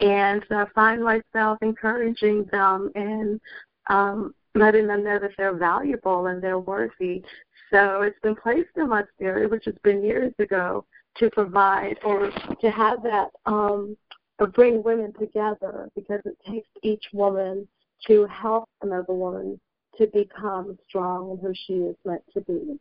And 0.00 0.44
I 0.50 0.66
find 0.74 1.02
myself 1.02 1.58
encouraging 1.62 2.44
them 2.52 2.90
and 2.94 3.40
um, 3.88 4.34
letting 4.54 4.86
them 4.86 5.04
know 5.04 5.18
that 5.18 5.30
they're 5.38 5.56
valuable 5.56 6.26
and 6.26 6.42
they're 6.42 6.58
worthy 6.58 7.22
so 7.70 8.02
it's 8.02 8.18
been 8.20 8.36
placed 8.36 8.70
in 8.76 8.88
my 8.88 9.04
spirit, 9.14 9.50
which 9.50 9.64
has 9.66 9.74
been 9.82 10.02
years 10.02 10.32
ago, 10.38 10.84
to 11.18 11.30
provide 11.30 11.98
or 12.04 12.30
to 12.60 12.70
have 12.70 13.02
that 13.02 13.28
um, 13.46 13.96
or 14.38 14.46
bring 14.46 14.82
women 14.82 15.12
together 15.18 15.88
because 15.94 16.20
it 16.24 16.36
takes 16.48 16.68
each 16.82 17.04
woman 17.12 17.66
to 18.06 18.26
help 18.26 18.68
another 18.82 19.12
woman 19.12 19.58
to 19.96 20.06
become 20.08 20.78
strong 20.88 21.32
in 21.32 21.38
who 21.38 21.52
she 21.66 21.74
is 21.74 21.96
meant 22.04 22.22
to 22.32 22.40
be. 22.42 22.78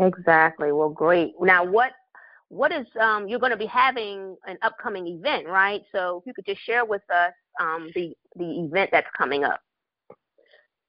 Exactly. 0.00 0.72
Well, 0.72 0.88
great. 0.88 1.34
Now, 1.40 1.64
what 1.64 1.92
what 2.48 2.72
is 2.72 2.86
um, 3.00 3.26
you're 3.26 3.40
going 3.40 3.52
to 3.52 3.58
be 3.58 3.66
having 3.66 4.36
an 4.46 4.56
upcoming 4.62 5.06
event, 5.08 5.46
right? 5.48 5.82
So, 5.92 6.18
if 6.20 6.26
you 6.26 6.34
could 6.34 6.46
just 6.46 6.60
share 6.64 6.84
with 6.84 7.02
us 7.10 7.32
um, 7.60 7.90
the 7.94 8.14
the 8.36 8.64
event 8.64 8.90
that's 8.92 9.08
coming 9.16 9.44
up. 9.44 9.60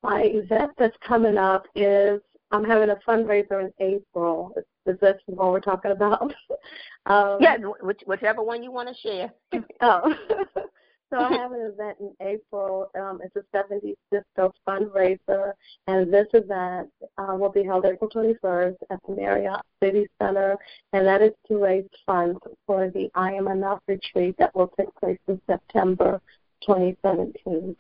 My 0.04 0.22
event 0.24 0.72
that's 0.78 0.98
coming 1.06 1.38
up 1.38 1.66
is 1.76 2.22
I'm 2.52 2.64
having 2.64 2.90
a 2.90 2.98
fundraiser 3.08 3.66
in 3.66 3.74
April. 3.80 4.54
Is, 4.58 4.94
is 4.94 5.00
this 5.00 5.16
what 5.26 5.52
we're 5.52 5.60
talking 5.60 5.92
about? 5.92 6.34
um, 7.06 7.38
Yeah, 7.40 7.58
which, 7.82 8.02
whichever 8.06 8.44
one 8.44 8.64
you 8.64 8.72
want 8.72 8.90
to 8.90 8.96
share. 9.02 9.34
Oh. 9.82 10.14
so 11.12 11.20
I 11.20 11.34
have 11.34 11.52
an 11.52 11.74
event 11.74 11.98
in 12.00 12.12
April. 12.26 12.90
Um, 12.98 13.20
it's 13.24 13.36
a 13.36 13.58
70s 13.58 13.96
disco 14.12 14.54
fundraiser, 14.68 15.54
and 15.88 16.14
this 16.14 16.28
event 16.34 16.90
uh, 17.18 17.36
will 17.36 17.52
be 17.52 17.64
held 17.64 17.86
April 17.86 18.10
21st 18.10 18.76
at 18.90 19.00
the 19.08 19.16
Marriott 19.16 19.62
City 19.84 20.08
Center, 20.22 20.58
and 20.94 21.06
that 21.06 21.22
is 21.22 21.32
to 21.48 21.58
raise 21.58 21.86
funds 22.06 22.40
for 22.66 22.90
the 22.90 23.10
I 23.16 23.34
Am 23.34 23.48
Enough 23.48 23.82
retreat 23.88 24.36
that 24.40 24.56
will 24.56 24.72
take 24.80 24.94
place 24.96 25.20
in 25.28 25.40
September 25.46 26.22
2017. 26.66 27.76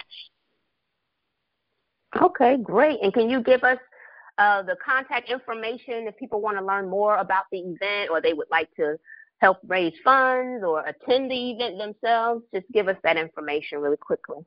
Okay, 2.21 2.57
great. 2.57 2.99
And 3.01 3.13
can 3.13 3.29
you 3.29 3.41
give 3.41 3.63
us 3.63 3.79
uh, 4.37 4.61
the 4.63 4.75
contact 4.83 5.29
information 5.29 6.07
if 6.07 6.17
people 6.17 6.41
want 6.41 6.57
to 6.57 6.65
learn 6.65 6.89
more 6.89 7.17
about 7.17 7.45
the 7.51 7.59
event 7.59 8.09
or 8.11 8.21
they 8.21 8.33
would 8.33 8.49
like 8.51 8.73
to 8.75 8.97
help 9.39 9.57
raise 9.67 9.93
funds 10.03 10.63
or 10.63 10.85
attend 10.85 11.29
the 11.29 11.51
event 11.51 11.77
themselves? 11.77 12.43
Just 12.53 12.65
give 12.71 12.87
us 12.87 12.97
that 13.03 13.17
information 13.17 13.79
really 13.79 13.97
quickly. 13.97 14.37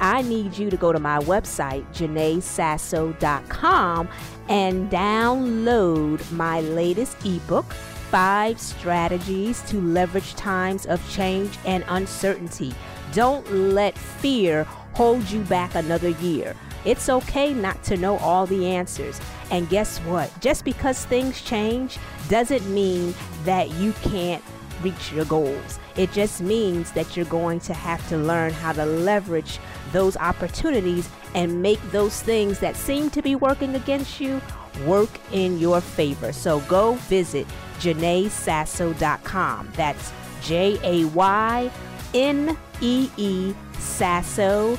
I 0.00 0.22
need 0.22 0.56
you 0.58 0.70
to 0.70 0.76
go 0.76 0.92
to 0.92 0.98
my 0.98 1.20
website, 1.20 1.86
janaesasso.com, 1.94 4.08
and 4.48 4.90
download 4.90 6.32
my 6.32 6.60
latest 6.60 7.16
ebook, 7.24 7.72
Five 8.10 8.60
Strategies 8.60 9.62
to 9.62 9.80
Leverage 9.80 10.34
Times 10.34 10.84
of 10.86 11.00
Change 11.10 11.56
and 11.64 11.84
Uncertainty. 11.88 12.74
Don't 13.14 13.48
let 13.52 13.96
fear 13.96 14.64
hold 14.94 15.30
you 15.30 15.40
back 15.42 15.74
another 15.74 16.10
year. 16.10 16.54
It's 16.84 17.08
okay 17.08 17.54
not 17.54 17.82
to 17.84 17.96
know 17.96 18.18
all 18.18 18.44
the 18.46 18.66
answers. 18.66 19.20
And 19.50 19.68
guess 19.68 19.98
what? 20.00 20.30
Just 20.40 20.64
because 20.64 21.04
things 21.04 21.40
change 21.40 21.98
doesn't 22.28 22.68
mean 22.68 23.14
that 23.44 23.70
you 23.74 23.92
can't 24.02 24.42
reach 24.82 25.12
your 25.12 25.24
goals. 25.24 25.78
It 25.96 26.12
just 26.12 26.40
means 26.40 26.90
that 26.92 27.16
you're 27.16 27.26
going 27.26 27.60
to 27.60 27.74
have 27.74 28.06
to 28.08 28.16
learn 28.18 28.52
how 28.52 28.72
to 28.72 28.84
leverage 28.84 29.58
those 29.92 30.16
opportunities 30.16 31.08
and 31.34 31.62
make 31.62 31.80
those 31.90 32.20
things 32.20 32.58
that 32.58 32.76
seem 32.76 33.10
to 33.10 33.22
be 33.22 33.36
working 33.36 33.74
against 33.76 34.20
you 34.20 34.40
work 34.84 35.10
in 35.32 35.58
your 35.58 35.80
favor. 35.80 36.32
So 36.32 36.60
go 36.60 36.94
visit 36.94 37.46
janaesasso.com. 37.78 39.72
That's 39.74 40.12
J 40.42 40.78
A 40.82 41.04
Y 41.06 41.70
N 42.14 42.56
E 42.80 43.10
E 43.16 43.54
Sasso.com. 43.74 44.78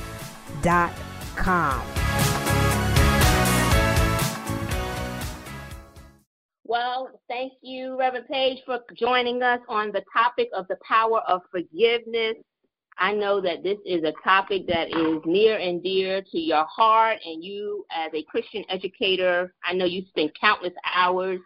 Well, 6.64 7.20
thank 7.28 7.52
you, 7.62 7.98
Reverend 7.98 8.26
Paige, 8.26 8.58
for 8.66 8.80
joining 8.96 9.42
us 9.42 9.60
on 9.68 9.92
the 9.92 10.02
topic 10.12 10.48
of 10.52 10.66
the 10.68 10.76
power 10.86 11.20
of 11.28 11.42
forgiveness. 11.50 12.36
I 12.98 13.12
know 13.12 13.40
that 13.42 13.62
this 13.62 13.78
is 13.84 14.02
a 14.02 14.14
topic 14.24 14.66
that 14.68 14.88
is 14.88 15.20
near 15.26 15.58
and 15.58 15.82
dear 15.82 16.22
to 16.22 16.38
your 16.38 16.64
heart, 16.64 17.18
and 17.24 17.44
you, 17.44 17.84
as 17.90 18.10
a 18.14 18.22
Christian 18.24 18.64
educator, 18.70 19.54
I 19.62 19.74
know 19.74 19.84
you 19.84 20.04
spend 20.08 20.32
countless 20.40 20.72
hours 20.94 21.40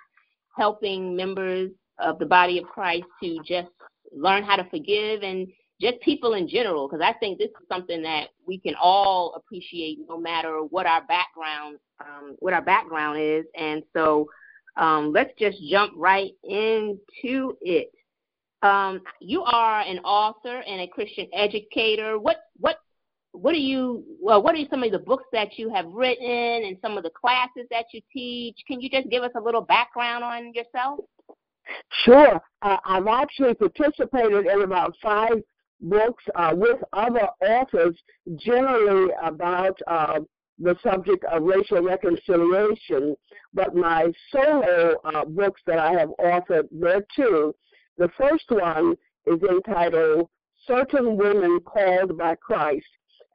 helping 0.57 1.17
members 1.17 1.71
of 1.99 2.19
the 2.19 2.27
body 2.27 2.59
of 2.59 2.65
Christ 2.67 3.07
to 3.23 3.39
just 3.45 3.71
learn 4.13 4.43
how 4.45 4.57
to 4.57 4.65
forgive 4.71 5.23
and 5.23 5.49
just 5.81 6.01
people 6.01 6.35
in 6.35 6.49
general, 6.49 6.87
because 6.87 7.03
I 7.03 7.15
think 7.19 7.39
this 7.39 7.49
is 7.49 7.67
something 7.69 8.03
that 8.03 8.29
we 8.47 8.59
can 8.59 8.75
all 8.81 9.35
appreciate, 9.35 9.99
no 10.09 10.19
matter 10.19 10.59
what 10.59 10.87
our 10.87 11.03
background, 11.07 11.79
um, 12.01 12.37
what 12.39 12.53
our 12.53 12.63
background 12.63 13.19
is. 13.21 13.45
And 13.59 13.83
so, 13.95 14.29
um, 14.77 15.13
let's 15.13 15.33
just 15.39 15.59
jump 15.71 15.93
right 15.97 16.33
into 16.45 17.57
it. 17.63 17.91
Um, 18.63 19.01
you 19.21 19.43
are 19.43 19.81
an 19.81 19.99
author 20.01 20.63
and 20.67 20.83
a 20.83 20.87
Christian 20.87 21.27
educator. 21.33 22.19
What 22.19 22.37
what 22.59 22.77
what 23.33 23.55
are 23.55 23.59
you? 23.59 24.05
Well, 24.21 24.43
what 24.43 24.55
are 24.55 24.65
some 24.69 24.83
of 24.83 24.93
the 24.93 24.99
books 24.99 25.25
that 25.33 25.59
you 25.59 25.73
have 25.73 25.87
written 25.87 26.65
and 26.65 26.77
some 26.83 26.99
of 26.99 27.05
the 27.05 27.11
classes 27.11 27.67
that 27.71 27.87
you 27.95 28.01
teach? 28.13 28.59
Can 28.67 28.81
you 28.81 28.91
just 28.91 29.09
give 29.09 29.23
us 29.23 29.33
a 29.35 29.41
little 29.41 29.63
background 29.63 30.25
on 30.25 30.53
yourself? 30.53 31.01
Sure. 32.05 32.41
Uh, 32.63 32.77
I've 32.85 33.07
actually 33.07 33.55
participated 33.55 34.47
in 34.47 34.63
about 34.63 34.95
five 35.03 35.43
books 35.81 36.25
uh, 36.35 36.53
with 36.55 36.79
other 36.93 37.29
authors, 37.43 37.97
generally 38.37 39.13
about 39.23 39.79
uh, 39.87 40.21
the 40.59 40.77
subject 40.83 41.25
of 41.25 41.43
racial 41.43 41.83
reconciliation. 41.83 43.17
But 43.55 43.75
my 43.75 44.13
solo 44.31 44.97
uh, 45.05 45.25
books 45.25 45.61
that 45.67 45.79
I 45.79 45.93
have 45.93 46.11
authored, 46.21 46.69
there 46.71 47.05
too. 47.17 47.55
The 47.99 48.11
first 48.17 48.45
one 48.49 48.97
is 49.27 49.41
entitled 49.43 50.29
Certain 50.67 51.17
Women 51.17 51.61
Called 51.61 52.17
by 52.17 52.35
Christ, 52.37 52.87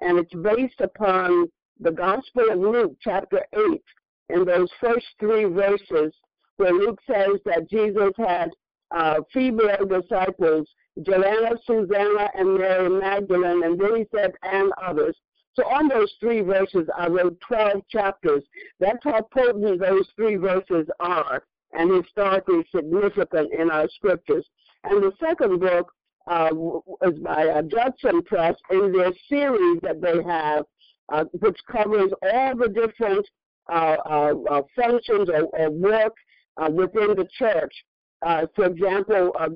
and 0.02 0.20
it's 0.20 0.34
based 0.34 0.82
upon 0.82 1.50
the 1.80 1.92
Gospel 1.92 2.50
of 2.52 2.60
Luke, 2.60 2.96
chapter 3.02 3.44
8, 3.54 3.82
in 4.30 4.46
those 4.46 4.70
first 4.80 5.06
three 5.20 5.46
verses, 5.46 6.14
where 6.58 6.72
Luke 6.72 7.00
says 7.06 7.40
that 7.46 7.70
Jesus 7.70 8.12
had 8.18 8.52
uh, 8.92 9.18
female 9.34 9.86
disciples, 9.86 10.68
Joanna, 11.02 11.58
Susanna, 11.66 12.30
and 12.36 12.58
Mary 12.58 12.90
Magdalene, 12.90 13.64
and 13.64 13.80
then 13.80 13.96
he 13.98 14.06
said, 14.16 14.34
and 14.44 14.72
others. 14.82 15.16
So 15.54 15.64
on 15.68 15.88
those 15.88 16.14
three 16.20 16.42
verses, 16.42 16.88
I 16.98 17.08
wrote 17.08 17.40
12 17.48 17.84
chapters. 17.90 18.44
That's 18.80 19.04
how 19.04 19.22
potent 19.34 19.80
those 19.80 20.08
three 20.16 20.36
verses 20.36 20.88
are 21.00 21.44
and 21.74 22.04
historically 22.04 22.66
significant 22.74 23.54
in 23.54 23.70
our 23.72 23.88
scriptures. 23.90 24.46
And 24.84 25.02
the 25.02 25.12
second 25.20 25.60
book 25.60 25.92
uh, 26.28 26.50
is 27.04 27.20
by 27.20 27.48
uh, 27.48 27.62
Judson 27.64 28.22
Press 28.24 28.56
in 28.70 28.92
their 28.92 29.12
series 29.30 29.80
that 29.82 30.02
they 30.02 30.24
have, 30.24 30.66
uh, 31.10 31.26
which 31.40 31.60
covers 31.72 32.12
all 32.22 32.56
the 32.56 32.70
different 32.70 33.26
uh, 33.72 33.98
uh, 34.06 34.34
uh, 34.50 34.62
functions 34.76 35.30
or, 35.30 35.44
or 35.44 35.72
work 35.72 36.14
uh, 36.58 36.70
within 36.70 37.16
the 37.16 37.28
church. 37.38 37.74
Uh, 38.22 38.46
for 38.56 38.66
example, 38.66 39.32
uh, 39.40 39.50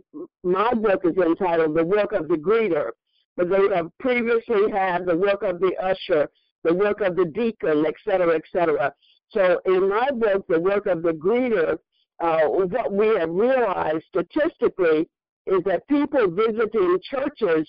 my 0.43 0.73
book 0.73 1.01
is 1.03 1.17
entitled 1.17 1.75
The 1.75 1.85
Work 1.85 2.11
of 2.11 2.27
the 2.27 2.35
Greeter, 2.35 2.91
but 3.35 3.49
they 3.49 3.75
have 3.75 3.89
previously 3.99 4.69
had 4.71 5.05
the 5.05 5.15
work 5.15 5.43
of 5.43 5.59
the 5.59 5.73
usher, 5.81 6.29
the 6.63 6.73
work 6.73 7.01
of 7.01 7.15
the 7.15 7.25
deacon, 7.25 7.85
et 7.85 7.95
cetera, 8.03 8.35
et 8.35 8.43
cetera. 8.51 8.93
So 9.31 9.59
in 9.65 9.89
my 9.89 10.11
book, 10.11 10.45
The 10.47 10.59
Work 10.59 10.87
of 10.87 11.01
the 11.03 11.13
Greeter, 11.13 11.77
uh, 12.19 12.47
what 12.47 12.91
we 12.91 13.07
have 13.17 13.29
realized 13.29 14.03
statistically 14.09 15.07
is 15.45 15.63
that 15.65 15.87
people 15.87 16.29
visiting 16.29 16.99
churches 17.09 17.67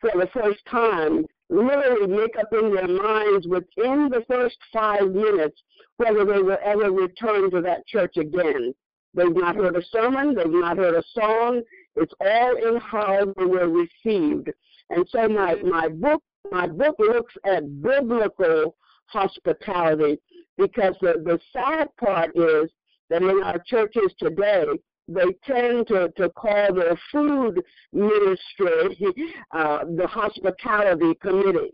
for 0.00 0.10
the 0.14 0.28
first 0.34 0.60
time 0.68 1.24
literally 1.48 2.08
make 2.08 2.36
up 2.38 2.52
in 2.52 2.74
their 2.74 2.88
minds 2.88 3.46
within 3.46 4.08
the 4.10 4.24
first 4.28 4.56
five 4.72 5.08
minutes 5.12 5.62
whether 5.98 6.24
they 6.24 6.42
will 6.42 6.58
ever 6.64 6.90
return 6.90 7.50
to 7.50 7.60
that 7.60 7.86
church 7.86 8.16
again. 8.16 8.74
They've 9.14 9.34
not 9.34 9.56
heard 9.56 9.76
a 9.76 9.82
sermon, 9.90 10.34
they've 10.34 10.46
not 10.48 10.78
heard 10.78 10.94
a 10.94 11.02
song. 11.12 11.62
It's 11.96 12.14
all 12.20 12.56
in 12.56 12.80
how 12.80 13.32
they 13.36 13.44
were 13.44 13.68
received. 13.68 14.50
And 14.90 15.06
so 15.10 15.28
my, 15.28 15.56
my 15.56 15.88
book 15.88 16.22
my 16.50 16.66
book 16.66 16.96
looks 16.98 17.34
at 17.44 17.82
biblical 17.82 18.74
hospitality 19.06 20.18
because 20.58 20.94
the, 21.00 21.14
the 21.24 21.38
sad 21.52 21.88
part 21.98 22.30
is 22.34 22.70
that 23.10 23.22
in 23.22 23.42
our 23.42 23.58
churches 23.66 24.12
today, 24.18 24.64
they 25.08 25.26
tend 25.44 25.86
to, 25.88 26.08
to 26.16 26.28
call 26.30 26.74
their 26.74 26.98
food 27.10 27.60
ministry 27.92 28.96
uh, 29.52 29.84
the 29.96 30.06
hospitality 30.06 31.14
committee. 31.20 31.70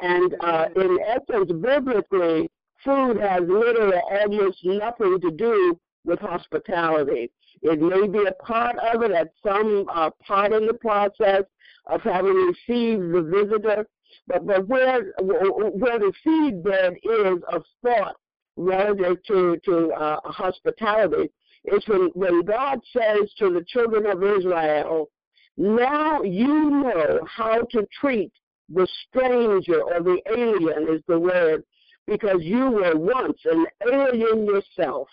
And 0.00 0.34
uh, 0.40 0.66
in 0.76 0.98
essence, 1.06 1.52
biblically, 1.60 2.50
food 2.84 3.18
has 3.20 3.42
literally 3.46 4.00
almost 4.10 4.58
nothing 4.64 5.20
to 5.20 5.30
do 5.30 5.78
with 6.04 6.18
hospitality. 6.20 7.30
It 7.62 7.80
may 7.80 8.06
be 8.06 8.26
a 8.26 8.32
part 8.42 8.76
of 8.78 9.02
it 9.02 9.10
at 9.10 9.32
some 9.42 9.86
uh, 9.92 10.10
part 10.26 10.52
in 10.52 10.66
the 10.66 10.74
process 10.74 11.42
of 11.86 12.00
having 12.02 12.34
received 12.34 13.12
the 13.12 13.22
visitor, 13.22 13.86
but, 14.26 14.46
but 14.46 14.66
where, 14.66 15.12
where 15.18 15.98
the 15.98 16.12
seedbed 16.26 16.96
is 17.02 17.42
of 17.52 17.64
thought 17.82 18.16
relative 18.56 19.22
to, 19.24 19.58
to 19.64 19.92
uh, 19.92 20.20
hospitality 20.24 21.30
is 21.64 21.82
when, 21.86 22.10
when 22.14 22.42
God 22.42 22.80
says 22.96 23.30
to 23.38 23.52
the 23.52 23.64
children 23.68 24.06
of 24.06 24.22
Israel, 24.22 25.10
now 25.56 26.22
you 26.22 26.70
know 26.70 27.20
how 27.26 27.62
to 27.72 27.86
treat 28.00 28.32
the 28.72 28.86
stranger 29.08 29.82
or 29.82 30.00
the 30.00 30.20
alien 30.30 30.94
is 30.94 31.02
the 31.08 31.18
word, 31.18 31.64
because 32.06 32.40
you 32.40 32.70
were 32.70 32.96
once 32.96 33.38
an 33.44 33.66
alien 33.92 34.46
yourself. 34.46 35.08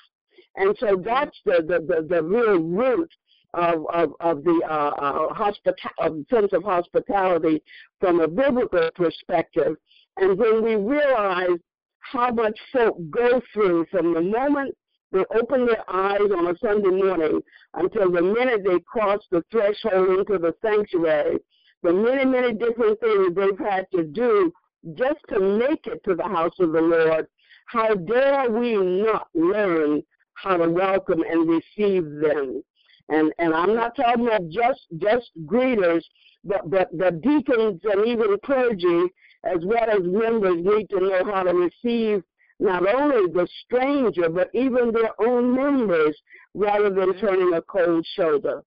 And 0.57 0.75
so 0.79 1.01
that's 1.03 1.37
the, 1.45 1.63
the, 1.67 1.79
the, 1.87 2.07
the 2.07 2.23
real 2.23 2.59
root 2.59 3.09
of, 3.53 3.85
of, 3.93 4.13
of 4.19 4.43
the 4.43 4.61
uh, 4.67 4.73
uh, 4.73 5.33
hospita- 5.33 6.29
sense 6.29 6.51
of 6.53 6.63
hospitality 6.63 7.61
from 7.99 8.19
a 8.19 8.27
biblical 8.27 8.89
perspective. 8.95 9.75
And 10.17 10.37
when 10.37 10.63
we 10.63 10.75
realize 10.75 11.59
how 11.99 12.31
much 12.31 12.57
folk 12.73 12.97
go 13.09 13.41
through 13.53 13.85
from 13.91 14.13
the 14.13 14.21
moment 14.21 14.75
they 15.11 15.23
open 15.39 15.65
their 15.65 15.89
eyes 15.89 16.29
on 16.35 16.47
a 16.47 16.57
Sunday 16.57 16.89
morning 16.89 17.41
until 17.75 18.11
the 18.11 18.21
minute 18.21 18.63
they 18.65 18.79
cross 18.79 19.21
the 19.31 19.43
threshold 19.51 20.19
into 20.19 20.37
the 20.37 20.53
sanctuary, 20.61 21.37
the 21.81 21.93
many, 21.93 22.25
many 22.25 22.53
different 22.53 22.99
things 22.99 23.33
they've 23.33 23.59
had 23.59 23.85
to 23.93 24.03
do 24.03 24.51
just 24.95 25.19
to 25.29 25.39
make 25.39 25.87
it 25.87 26.03
to 26.03 26.15
the 26.15 26.23
house 26.23 26.53
of 26.59 26.73
the 26.73 26.81
Lord, 26.81 27.27
how 27.67 27.93
dare 27.95 28.49
we 28.51 28.75
not 28.75 29.27
learn 29.33 30.03
how 30.41 30.57
to 30.57 30.69
welcome 30.69 31.23
and 31.29 31.49
receive 31.49 32.03
them? 32.03 32.63
And 33.09 33.33
and 33.39 33.53
I'm 33.53 33.75
not 33.75 33.95
talking 33.95 34.27
about 34.27 34.49
just 34.49 34.81
just 34.97 35.31
greeters, 35.45 36.03
but 36.43 36.69
but 36.69 36.89
the 36.91 37.11
deacons 37.11 37.81
and 37.83 38.05
even 38.05 38.37
clergy 38.45 39.11
as 39.43 39.59
well 39.63 39.89
as 39.89 40.01
members 40.03 40.57
need 40.57 40.89
to 40.89 40.99
know 40.99 41.23
how 41.25 41.43
to 41.43 41.53
receive 41.53 42.23
not 42.59 42.87
only 42.87 43.31
the 43.31 43.47
stranger 43.65 44.29
but 44.29 44.49
even 44.53 44.91
their 44.91 45.11
own 45.21 45.55
members 45.55 46.17
rather 46.53 46.89
than 46.89 47.13
mm-hmm. 47.13 47.25
turning 47.25 47.53
a 47.53 47.61
cold 47.61 48.05
shoulder. 48.15 48.63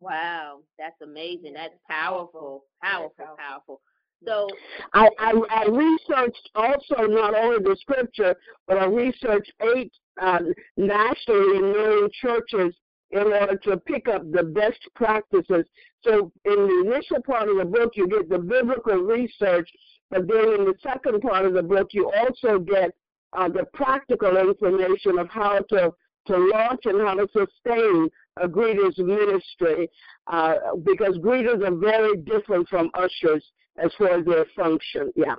Wow, 0.00 0.60
that's 0.78 1.00
amazing. 1.02 1.54
That's 1.54 1.74
powerful, 1.88 2.64
powerful, 2.82 3.36
powerful. 3.38 3.80
So 4.24 4.48
I, 4.92 5.08
I, 5.18 5.32
I 5.50 5.64
researched 5.66 6.50
also 6.54 7.06
not 7.06 7.34
only 7.34 7.62
the 7.62 7.76
scripture, 7.80 8.34
but 8.66 8.78
I 8.78 8.86
researched 8.86 9.52
eight 9.74 9.92
uh, 10.20 10.40
nationally 10.76 11.60
known 11.60 12.08
churches 12.20 12.74
in 13.10 13.32
order 13.32 13.56
to 13.56 13.76
pick 13.76 14.08
up 14.08 14.22
the 14.32 14.42
best 14.42 14.80
practices. 14.94 15.64
So 16.02 16.32
in 16.44 16.54
the 16.54 16.82
initial 16.86 17.22
part 17.22 17.48
of 17.48 17.56
the 17.56 17.64
book, 17.64 17.92
you 17.94 18.08
get 18.08 18.28
the 18.28 18.38
biblical 18.38 18.96
research, 18.96 19.68
but 20.10 20.26
then 20.26 20.54
in 20.58 20.64
the 20.64 20.74
second 20.82 21.20
part 21.20 21.46
of 21.46 21.54
the 21.54 21.62
book, 21.62 21.88
you 21.92 22.10
also 22.10 22.58
get 22.58 22.92
uh, 23.32 23.48
the 23.48 23.64
practical 23.74 24.36
information 24.36 25.18
of 25.18 25.28
how 25.30 25.60
to 25.70 25.92
to 26.26 26.36
launch 26.52 26.80
and 26.86 27.00
how 27.00 27.14
to 27.14 27.28
sustain 27.28 28.08
a 28.42 28.48
greeters 28.48 28.98
ministry 28.98 29.88
uh, 30.26 30.54
because 30.82 31.16
greeters 31.18 31.64
are 31.64 31.76
very 31.76 32.16
different 32.16 32.68
from 32.68 32.90
ushers 32.94 33.44
as 33.78 33.90
far 33.98 34.18
as 34.18 34.24
their 34.24 34.46
function. 34.56 35.12
Yeah. 35.16 35.36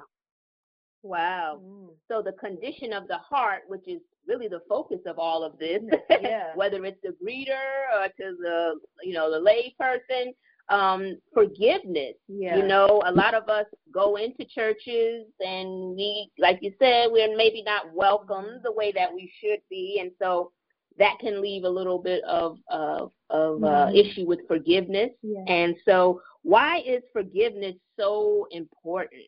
Wow. 1.04 1.62
Mm. 1.64 1.90
So 2.08 2.22
the 2.22 2.34
condition 2.34 2.94
of 2.94 3.08
the 3.08 3.18
heart, 3.18 3.62
which 3.68 3.88
is 3.88 4.02
really 4.28 4.48
the 4.48 4.62
focus 4.68 5.00
of 5.06 5.20
all 5.20 5.44
of 5.44 5.58
this, 5.58 5.82
yeah. 6.10 6.52
whether 6.56 6.84
it's 6.86 7.02
the 7.02 7.16
greeter 7.24 7.56
or 7.96 8.08
to 8.08 8.36
the 8.40 8.80
you 9.04 9.14
know 9.14 9.32
the 9.32 9.40
lay 9.40 9.74
person, 9.80 10.34
um, 10.70 11.18
forgiveness. 11.34 12.16
Yeah. 12.28 12.58
You 12.58 12.64
know, 12.64 13.02
a 13.06 13.12
lot 13.12 13.34
of 13.34 13.48
us 13.48 13.66
go 13.92 14.18
into 14.18 14.44
churches 14.46 15.26
and 15.40 15.96
we, 15.96 16.30
like 16.40 16.60
you 16.62 16.74
said, 16.80 17.08
we're 17.12 17.36
maybe 17.38 17.64
not 17.64 17.94
welcomed 17.94 18.62
the 18.64 18.72
way 18.72 18.92
that 18.94 19.14
we 19.14 19.32
should 19.40 19.60
be, 19.70 20.00
and 20.02 20.12
so 20.22 20.52
that 20.98 21.18
can 21.20 21.42
leave 21.42 21.64
a 21.64 21.70
little 21.70 22.00
bit 22.00 22.24
of 22.24 22.58
of, 22.70 23.12
of 23.30 23.64
uh, 23.64 23.68
mm-hmm. 23.68 23.96
issue 23.96 24.26
with 24.26 24.40
forgiveness. 24.48 25.12
Yeah. 25.22 25.44
And 25.48 25.76
so, 25.86 26.22
why 26.44 26.80
is 26.80 27.04
forgiveness 27.14 27.76
so 28.00 28.48
important? 28.52 29.24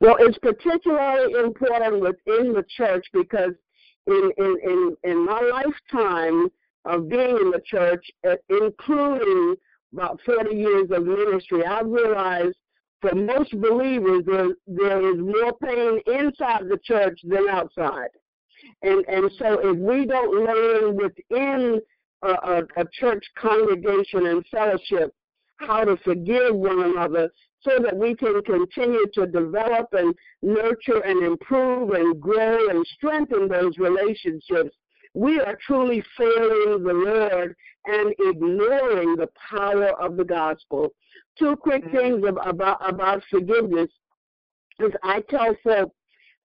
Well, 0.00 0.16
it's 0.20 0.38
particularly 0.38 1.34
important 1.44 2.00
within 2.00 2.52
the 2.52 2.64
church 2.76 3.06
because 3.12 3.52
in 4.06 4.32
in 4.38 4.56
in, 4.62 4.96
in 5.04 5.24
my 5.24 5.40
lifetime 5.40 6.48
of 6.84 7.08
being 7.08 7.36
in 7.36 7.50
the 7.50 7.62
church, 7.66 8.04
uh, 8.26 8.36
including 8.48 9.56
about 9.92 10.20
40 10.24 10.54
years 10.54 10.90
of 10.90 11.04
ministry, 11.04 11.64
I've 11.64 11.88
realized 11.88 12.56
for 13.00 13.14
most 13.14 13.58
believers 13.60 14.24
there 14.26 14.48
there 14.66 15.12
is 15.12 15.18
more 15.18 15.52
pain 15.62 16.00
inside 16.06 16.68
the 16.68 16.78
church 16.84 17.18
than 17.24 17.48
outside. 17.48 18.08
And 18.82 19.04
and 19.08 19.30
so 19.38 19.60
if 19.60 19.76
we 19.76 20.06
don't 20.06 20.44
learn 20.44 20.96
within 20.96 21.80
a, 22.22 22.28
a, 22.28 22.62
a 22.76 22.84
church 22.92 23.24
congregation 23.36 24.26
and 24.26 24.44
fellowship 24.50 25.12
how 25.58 25.84
to 25.84 25.96
forgive 25.98 26.54
one 26.54 26.82
another 26.82 27.30
so 27.60 27.78
that 27.82 27.96
we 27.96 28.14
can 28.14 28.40
continue 28.42 29.06
to 29.14 29.26
develop 29.26 29.88
and 29.92 30.14
nurture 30.42 31.00
and 31.04 31.24
improve 31.24 31.90
and 31.90 32.20
grow 32.20 32.68
and 32.68 32.86
strengthen 32.94 33.48
those 33.48 33.76
relationships, 33.78 34.74
we 35.14 35.40
are 35.40 35.58
truly 35.66 36.02
failing 36.16 36.84
the 36.84 36.92
Lord 36.92 37.56
and 37.86 38.14
ignoring 38.20 39.16
the 39.16 39.28
power 39.50 39.90
of 40.00 40.16
the 40.16 40.24
gospel. 40.24 40.90
Two 41.38 41.56
quick 41.56 41.84
mm-hmm. 41.84 41.96
things 41.96 42.24
about, 42.44 42.78
about 42.88 43.22
forgiveness 43.30 43.90
is 44.80 44.92
I 45.02 45.22
tell 45.28 45.56
folks 45.64 45.94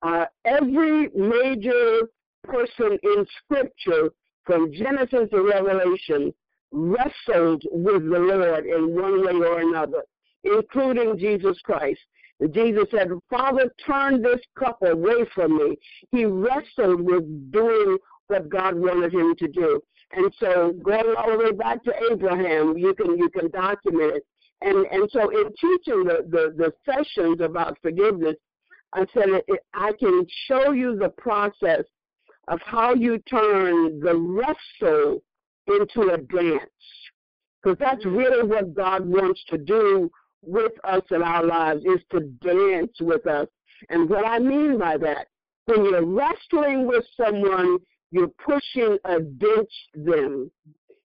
uh, 0.03 0.27
every 0.45 1.09
major 1.15 2.09
person 2.45 2.99
in 3.03 3.27
Scripture, 3.45 4.11
from 4.45 4.73
Genesis 4.73 5.29
to 5.31 5.43
Revelation, 5.43 6.33
wrestled 6.73 7.63
with 7.71 8.03
the 8.03 8.19
Lord 8.19 8.67
in 8.67 8.95
one 8.95 9.25
way 9.25 9.47
or 9.47 9.61
another, 9.61 10.03
including 10.45 11.19
Jesus 11.19 11.59
Christ. 11.65 12.01
Jesus 12.53 12.85
said, 12.91 13.09
Father, 13.29 13.73
turn 13.85 14.23
this 14.23 14.41
cup 14.57 14.79
away 14.83 15.25
from 15.35 15.57
me. 15.57 15.77
He 16.13 16.25
wrestled 16.25 17.01
with 17.01 17.53
doing 17.53 17.99
what 18.29 18.49
God 18.49 18.77
wanted 18.77 19.13
him 19.13 19.35
to 19.37 19.49
do. 19.49 19.81
And 20.13 20.33
so 20.39 20.73
going 20.83 21.15
all 21.19 21.33
the 21.33 21.39
way 21.39 21.53
back 21.53 21.83
to 21.85 21.93
Abraham, 22.11 22.79
you 22.79 22.95
can 22.95 23.19
you 23.19 23.29
can 23.29 23.51
document 23.51 24.17
it. 24.17 24.27
And 24.63 24.87
and 24.87 25.09
so 25.11 25.29
in 25.31 25.49
teaching 25.61 26.05
the, 26.05 26.25
the, 26.29 26.55
the 26.57 26.73
sessions 26.87 27.41
about 27.41 27.77
forgiveness, 27.83 28.37
I 28.93 29.07
said 29.13 29.43
I 29.75 29.93
can 29.99 30.27
show 30.47 30.73
you 30.73 30.97
the 30.97 31.11
process 31.11 31.85
of 32.49 32.61
how 32.65 32.95
you 32.95 33.19
turn 33.31 34.01
the 34.01 34.17
wrestle 34.17 35.23
into 35.67 36.13
a 36.13 36.19
dance. 36.19 36.71
Because 37.63 37.79
that's 37.79 38.05
mm-hmm. 38.05 38.17
really 38.17 38.47
what 38.47 38.75
God 38.75 39.07
wants 39.07 39.43
to 39.49 39.59
do 39.59 40.11
with 40.43 40.73
us 40.85 41.03
in 41.11 41.23
our 41.23 41.45
lives 41.45 41.85
is 41.85 42.01
to 42.13 42.21
dance 42.21 42.97
with 43.01 43.27
us. 43.27 43.49
And 43.91 44.09
what 44.09 44.27
I 44.27 44.39
mean 44.39 44.79
by 44.79 44.97
that, 44.99 45.29
when 45.67 45.85
you're 45.85 46.05
wrestling 46.05 46.87
with 46.87 47.05
someone, 47.17 47.79
you're 48.11 48.31
pushing 48.45 48.97
against 49.05 49.73
them. 49.95 50.51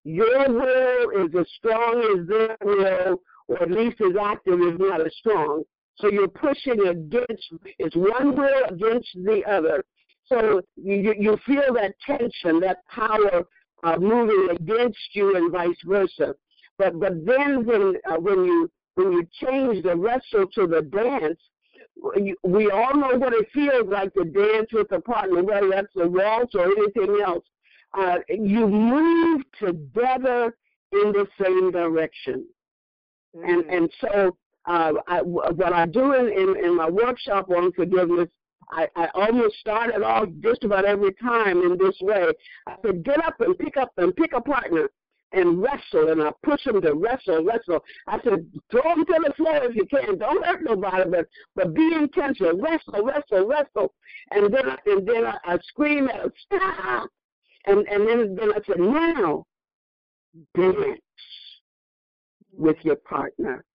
Your 0.05 0.49
will 0.49 1.25
is 1.25 1.35
as 1.37 1.47
strong 1.57 2.17
as 2.17 2.27
their 2.27 2.57
will, 2.63 3.21
or 3.47 3.61
at 3.61 3.71
least 3.71 3.99
as 4.01 4.15
active, 4.19 4.59
if 4.61 4.79
not 4.79 5.05
as 5.05 5.13
strong. 5.17 5.63
So 5.95 6.09
you're 6.09 6.27
pushing 6.27 6.87
against, 6.87 7.53
it's 7.79 7.95
one 7.95 8.35
will 8.35 8.63
against 8.69 9.09
the 9.15 9.43
other. 9.47 9.83
So 10.25 10.61
you, 10.75 11.13
you 11.17 11.37
feel 11.45 11.73
that 11.75 11.93
tension, 12.05 12.59
that 12.61 12.85
power 12.87 13.43
uh, 13.83 13.97
moving 13.97 14.55
against 14.55 14.97
you 15.13 15.35
and 15.35 15.51
vice 15.51 15.75
versa. 15.85 16.35
But 16.77 16.99
but 16.99 17.25
then 17.25 17.65
when 17.65 17.95
uh, 18.09 18.15
when 18.15 18.45
you 18.45 18.71
when 18.95 19.11
you 19.11 19.27
change 19.41 19.83
the 19.83 19.95
wrestle 19.95 20.47
to 20.55 20.67
the 20.67 20.81
dance, 20.81 21.39
we 22.43 22.71
all 22.71 22.95
know 22.95 23.17
what 23.17 23.33
it 23.33 23.47
feels 23.53 23.87
like 23.87 24.13
to 24.15 24.23
dance 24.25 24.69
with 24.71 24.91
a 24.91 25.01
partner, 25.01 25.43
whether 25.43 25.69
that's 25.69 25.95
a 25.97 26.07
waltz 26.07 26.55
or 26.55 26.65
anything 26.65 27.21
else. 27.23 27.45
Uh, 27.97 28.17
you 28.27 28.67
move 28.67 29.43
together 29.59 30.55
in 30.91 31.11
the 31.11 31.27
same 31.39 31.71
direction, 31.71 32.45
mm. 33.35 33.47
and 33.47 33.65
and 33.69 33.91
so 34.01 34.35
uh, 34.65 34.93
I, 35.07 35.21
what 35.21 35.73
I 35.73 35.85
do 35.85 36.13
in, 36.13 36.27
in, 36.27 36.65
in 36.65 36.75
my 36.75 36.89
workshop 36.89 37.49
on 37.49 37.71
forgiveness 37.73 38.29
I, 38.71 38.87
I 38.95 39.07
almost 39.13 39.55
started 39.59 40.03
off 40.03 40.29
just 40.41 40.63
about 40.63 40.85
every 40.85 41.13
time 41.15 41.61
in 41.61 41.77
this 41.77 41.95
way. 42.01 42.25
I 42.67 42.75
said, 42.83 43.03
get 43.03 43.23
up 43.23 43.39
and 43.39 43.57
pick 43.57 43.77
up 43.77 43.91
and 43.97 44.15
pick 44.15 44.33
a 44.33 44.41
partner 44.41 44.89
and 45.31 45.61
wrestle, 45.61 46.09
and 46.09 46.21
I 46.21 46.31
push 46.43 46.63
them 46.63 46.81
to 46.81 46.93
wrestle, 46.93 47.43
wrestle. 47.43 47.83
I 48.07 48.19
said, 48.23 48.45
throw 48.69 48.81
them 48.83 49.05
to 49.05 49.21
the 49.25 49.33
floor 49.35 49.57
if 49.63 49.75
you 49.75 49.85
can. 49.85 50.17
Don't 50.17 50.45
hurt 50.45 50.63
nobody, 50.63 51.09
but 51.09 51.25
but 51.55 51.73
be 51.73 51.93
intentional. 51.93 52.59
Wrestle, 52.59 53.03
wrestle, 53.03 53.47
wrestle. 53.47 53.93
And 54.31 54.53
then 54.53 54.65
and 54.85 55.07
then 55.07 55.25
I, 55.25 55.37
I 55.45 55.57
scream 55.63 56.07
at 56.07 56.21
them, 56.21 56.31
stop. 56.45 57.09
And 57.65 57.87
and 57.87 58.07
then 58.07 58.35
then 58.35 58.51
I 58.51 58.59
said, 58.65 58.79
now 58.79 59.45
dance 60.55 60.99
with 62.51 62.77
your 62.83 62.97
partner. 62.97 63.65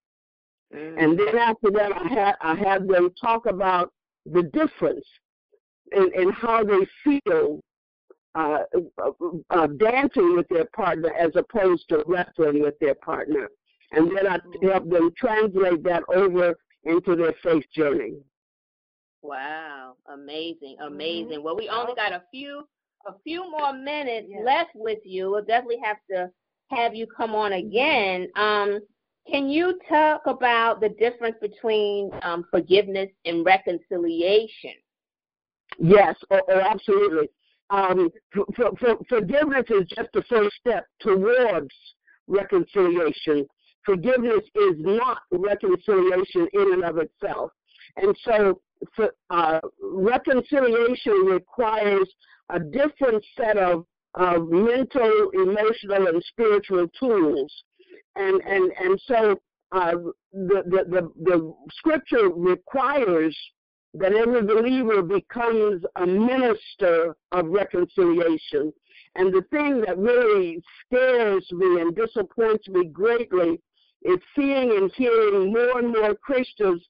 Mm. 0.74 1.02
And 1.02 1.18
then 1.18 1.36
after 1.38 1.70
that, 1.70 1.92
I 1.92 2.08
had 2.08 2.34
I 2.40 2.54
had 2.54 2.88
them 2.88 3.10
talk 3.20 3.46
about 3.46 3.92
the 4.26 4.42
difference 4.42 5.06
in, 5.92 6.10
in 6.14 6.30
how 6.30 6.62
they 6.64 6.86
feel 7.02 7.60
uh, 8.34 8.58
uh, 9.50 9.66
dancing 9.78 10.36
with 10.36 10.46
their 10.48 10.66
partner 10.76 11.12
as 11.14 11.30
opposed 11.34 11.88
to 11.88 12.04
wrestling 12.06 12.62
with 12.62 12.78
their 12.80 12.94
partner. 12.96 13.48
And 13.92 14.14
then 14.14 14.26
I 14.26 14.38
help 14.62 14.90
them 14.90 15.10
translate 15.16 15.82
that 15.84 16.02
over 16.14 16.54
into 16.84 17.16
their 17.16 17.34
faith 17.42 17.64
journey. 17.74 18.14
Wow, 19.22 19.94
amazing, 20.12 20.76
amazing. 20.84 21.38
Mm-hmm. 21.38 21.42
Well, 21.42 21.56
we 21.56 21.68
only 21.68 21.94
got 21.94 22.12
a 22.12 22.22
few 22.30 22.64
a 23.06 23.12
few 23.24 23.50
more 23.50 23.72
minutes 23.72 24.28
yeah. 24.28 24.42
left 24.44 24.70
with 24.74 24.98
you. 25.04 25.30
We'll 25.30 25.44
definitely 25.44 25.80
have 25.82 25.96
to 26.10 26.30
have 26.70 26.94
you 26.94 27.06
come 27.06 27.34
on 27.34 27.54
again. 27.54 28.28
Um, 28.36 28.80
can 29.30 29.48
you 29.48 29.78
talk 29.88 30.22
about 30.26 30.80
the 30.80 30.88
difference 30.90 31.36
between 31.40 32.10
um, 32.22 32.44
forgiveness 32.50 33.10
and 33.24 33.44
reconciliation? 33.44 34.72
Yes, 35.78 36.16
oh, 36.30 36.40
oh 36.48 36.60
absolutely. 36.60 37.28
Um, 37.70 38.10
for, 38.32 38.70
for, 38.78 38.96
forgiveness 39.08 39.64
is 39.68 39.86
just 39.88 40.08
the 40.14 40.22
first 40.28 40.56
step 40.56 40.86
towards 41.00 41.70
reconciliation. 42.26 43.46
Forgiveness 43.84 44.42
is 44.54 44.74
not 44.78 45.18
reconciliation 45.30 46.48
in 46.52 46.72
and 46.74 46.84
of 46.84 46.98
itself. 46.98 47.50
And 47.96 48.16
so 48.24 48.60
for, 48.96 49.10
uh, 49.30 49.60
reconciliation 49.82 51.12
requires 51.26 52.08
a 52.50 52.58
different 52.58 53.24
set 53.36 53.58
of, 53.58 53.84
of 54.14 54.48
mental, 54.48 55.30
emotional, 55.34 56.06
and 56.08 56.22
spiritual 56.32 56.86
tools 56.98 57.52
and 58.16 58.40
and 58.42 58.72
and 58.80 59.00
so 59.06 59.40
uh, 59.72 59.92
the, 60.32 60.62
the 60.66 60.84
the 60.88 61.12
the 61.22 61.54
scripture 61.70 62.28
requires 62.30 63.36
that 63.94 64.12
every 64.12 64.42
believer 64.42 65.02
becomes 65.02 65.82
a 65.96 66.06
minister 66.06 67.16
of 67.32 67.46
reconciliation. 67.46 68.72
And 69.14 69.32
the 69.32 69.42
thing 69.50 69.80
that 69.86 69.98
really 69.98 70.62
scares 70.84 71.46
me 71.52 71.80
and 71.80 71.96
disappoints 71.96 72.68
me 72.68 72.84
greatly 72.86 73.60
is 74.02 74.18
seeing 74.36 74.76
and 74.76 74.92
hearing 74.94 75.52
more 75.52 75.78
and 75.78 75.88
more 75.88 76.14
Christians 76.14 76.82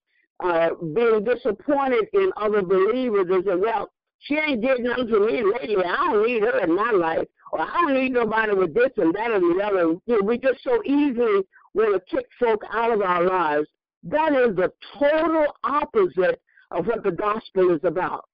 uh, 0.44 0.70
being 0.94 1.24
disappointed 1.24 2.08
in 2.12 2.30
other 2.36 2.62
believers 2.62 3.26
and 3.30 3.44
say, 3.44 3.54
well, 3.54 3.90
she 4.20 4.34
ain't 4.34 4.60
did 4.60 4.80
nothing 4.80 5.08
to 5.08 5.20
me 5.20 5.42
lately. 5.44 5.84
I 5.84 6.12
don't 6.12 6.26
need 6.26 6.42
her 6.42 6.58
in 6.64 6.74
my 6.74 6.90
life 6.90 7.28
or 7.52 7.60
I 7.60 7.66
don't 7.80 7.94
need 7.94 8.12
nobody 8.12 8.54
with 8.54 8.74
this 8.74 8.90
and 8.96 9.14
that 9.14 9.30
and 9.30 9.58
the 9.58 9.64
other. 9.64 9.80
You 10.06 10.20
know, 10.20 10.20
we 10.22 10.38
just 10.38 10.62
so 10.62 10.82
easily 10.84 11.42
want 11.74 11.94
to 11.94 12.16
kick 12.16 12.26
folk 12.38 12.62
out 12.72 12.92
of 12.92 13.00
our 13.00 13.24
lives. 13.24 13.68
That 14.04 14.32
is 14.32 14.56
the 14.56 14.72
total 14.98 15.46
opposite 15.64 16.40
of 16.70 16.86
what 16.86 17.02
the 17.02 17.10
gospel 17.10 17.74
is 17.74 17.80
about. 17.84 18.28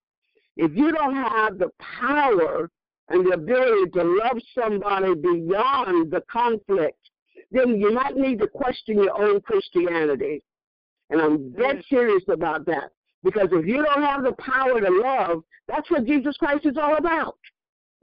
If 0.57 0.73
you 0.77 0.93
don't 0.93 1.15
have 1.15 1.59
the 1.59 1.71
power 1.79 2.71
and 3.09 3.27
the 3.27 3.35
ability 3.35 3.91
to 3.93 4.03
love 4.03 4.39
somebody 4.59 5.15
beyond 5.15 6.11
the 6.11 6.23
conflict, 6.31 6.99
then 7.51 7.81
you 7.81 7.93
might 7.93 8.17
need 8.17 8.39
to 8.41 8.49
question 8.49 9.03
your 9.03 9.21
own 9.21 9.41
Christianity. 9.41 10.43
And 11.11 11.21
I'm 11.21 11.53
dead 11.53 11.83
serious 11.89 12.25
about 12.29 12.67
that. 12.67 12.91
Because 13.23 13.49
if 13.53 13.67
you 13.67 13.83
don't 13.83 14.03
have 14.03 14.23
the 14.23 14.33
power 14.33 14.81
to 14.81 14.91
love, 14.91 15.43
that's 15.67 15.91
what 15.91 16.05
Jesus 16.05 16.37
Christ 16.37 16.67
is 16.67 16.77
all 16.77 16.97
about. 16.97 17.37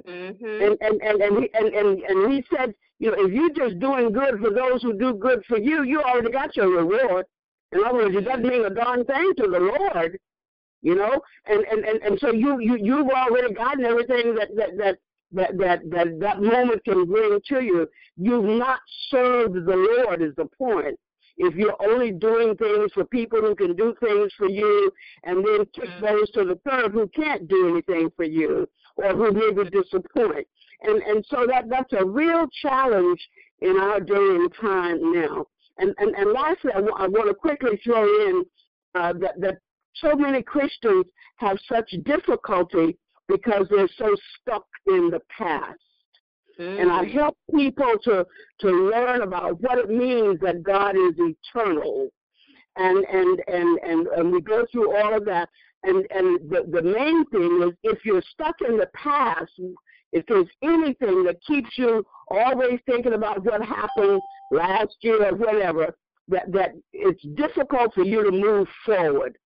Mm-hmm. 0.07 0.45
And, 0.45 0.77
and, 0.81 1.01
and, 1.01 1.21
and, 1.21 1.43
he, 1.43 1.49
and, 1.53 1.73
and, 1.73 2.01
and 2.01 2.33
he 2.33 2.43
said, 2.55 2.73
you 2.99 3.11
know, 3.11 3.17
if 3.17 3.31
you're 3.31 3.49
just 3.49 3.79
doing 3.79 4.11
good 4.11 4.39
for 4.39 4.51
those 4.51 4.81
who 4.81 4.97
do 4.97 5.13
good 5.13 5.43
for 5.47 5.57
you, 5.57 5.83
you 5.83 6.01
already 6.01 6.31
got 6.31 6.55
your 6.55 6.69
reward. 6.69 7.25
In 7.71 7.83
other 7.83 7.95
words, 7.95 8.15
it 8.15 8.21
doesn't 8.21 8.43
mean 8.43 8.65
a 8.65 8.69
darn 8.69 9.05
thing 9.05 9.33
to 9.37 9.47
the 9.47 9.59
Lord, 9.59 10.19
you 10.81 10.95
know. 10.95 11.21
And 11.45 11.63
and, 11.65 11.85
and, 11.85 12.01
and 12.01 12.19
so 12.19 12.31
you, 12.31 12.59
you 12.59 12.75
you've 12.75 13.09
already 13.09 13.53
gotten 13.53 13.85
everything 13.85 14.35
that 14.35 14.49
that 14.55 14.77
that 14.77 14.97
that 15.31 15.57
that 15.57 15.89
that, 15.89 16.19
that 16.19 16.41
moment 16.41 16.83
can 16.83 17.05
bring 17.05 17.39
to 17.47 17.63
you. 17.63 17.87
You've 18.17 18.45
not 18.45 18.79
served 19.09 19.55
the 19.55 20.03
Lord 20.05 20.21
is 20.21 20.35
the 20.35 20.45
point. 20.57 20.99
If 21.43 21.55
you're 21.55 21.75
only 21.81 22.11
doing 22.11 22.55
things 22.55 22.91
for 22.93 23.03
people 23.03 23.41
who 23.41 23.55
can 23.55 23.75
do 23.75 23.95
things 23.99 24.31
for 24.37 24.47
you, 24.47 24.91
and 25.23 25.37
then 25.37 25.65
kick 25.73 25.89
mm-hmm. 25.89 26.05
those 26.05 26.29
to 26.31 26.45
the 26.45 26.59
curb 26.69 26.93
who 26.93 27.07
can't 27.07 27.47
do 27.47 27.69
anything 27.69 28.11
for 28.15 28.25
you, 28.25 28.69
or 28.97 29.15
who 29.15 29.31
maybe 29.31 29.67
disappoint. 29.71 30.47
And 30.83 31.01
and 31.01 31.25
so 31.29 31.47
that 31.47 31.67
that's 31.67 31.93
a 31.93 32.05
real 32.05 32.45
challenge 32.61 33.19
in 33.59 33.75
our 33.77 33.99
day 33.99 34.13
and 34.13 34.53
time 34.61 35.13
now. 35.13 35.47
And 35.79 35.95
and, 35.97 36.15
and 36.15 36.31
lastly, 36.31 36.73
I, 36.75 36.81
w- 36.81 36.95
I 36.95 37.07
want 37.07 37.27
to 37.27 37.33
quickly 37.33 37.79
throw 37.83 38.03
in 38.03 38.45
uh, 38.93 39.13
that 39.13 39.41
that 39.41 39.57
so 39.95 40.15
many 40.15 40.43
Christians 40.43 41.05
have 41.37 41.57
such 41.67 41.89
difficulty 42.05 42.99
because 43.27 43.65
they're 43.71 43.89
so 43.97 44.15
stuck 44.39 44.67
in 44.85 45.09
the 45.09 45.21
past. 45.35 45.79
And 46.59 46.91
I 46.91 47.05
mm. 47.05 47.13
help 47.13 47.37
people 47.55 47.93
to 48.03 48.25
to 48.59 48.67
learn 48.67 49.21
about 49.21 49.61
what 49.61 49.77
it 49.77 49.89
means 49.89 50.39
that 50.41 50.63
God 50.63 50.95
is 50.95 51.13
eternal. 51.17 52.09
And 52.77 53.05
and 53.05 53.41
and 53.47 53.79
and, 53.79 54.07
and 54.07 54.31
we 54.31 54.41
go 54.41 54.65
through 54.71 54.95
all 54.95 55.15
of 55.15 55.25
that. 55.25 55.49
And 55.83 56.05
and 56.11 56.49
the, 56.49 56.63
the 56.71 56.81
main 56.81 57.25
thing 57.27 57.63
is 57.63 57.73
if 57.83 58.05
you're 58.05 58.23
stuck 58.33 58.55
in 58.67 58.77
the 58.77 58.89
past, 58.93 59.51
if 60.11 60.25
there's 60.27 60.49
anything 60.61 61.23
that 61.23 61.41
keeps 61.45 61.69
you 61.77 62.05
always 62.29 62.79
thinking 62.85 63.13
about 63.13 63.43
what 63.43 63.63
happened 63.63 64.21
last 64.51 64.95
year 65.01 65.25
or 65.25 65.35
whatever, 65.35 65.95
that 66.27 66.51
that 66.51 66.71
it's 66.93 67.23
difficult 67.35 67.93
for 67.93 68.03
you 68.03 68.23
to 68.23 68.31
move 68.31 68.67
forward. 68.85 69.37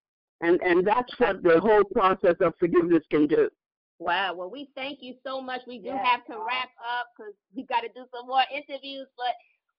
And 0.42 0.62
and 0.62 0.86
that's 0.86 1.14
what 1.18 1.42
the 1.44 1.60
whole 1.60 1.84
process 1.86 2.36
of 2.42 2.54
forgiveness 2.60 3.04
can 3.10 3.28
do. 3.28 3.50
Wow. 4.00 4.34
Well, 4.36 4.50
we 4.50 4.70
thank 4.76 5.00
you 5.02 5.16
so 5.24 5.42
much. 5.42 5.62
We 5.68 5.80
do 5.80 5.90
have 5.90 6.26
to 6.26 6.34
wrap 6.34 6.70
up 6.80 7.08
because 7.16 7.34
we've 7.56 7.68
got 7.68 7.82
to 7.82 7.88
do 7.90 8.06
some 8.14 8.28
more 8.28 8.44
interviews, 8.54 9.08
but 9.18 9.34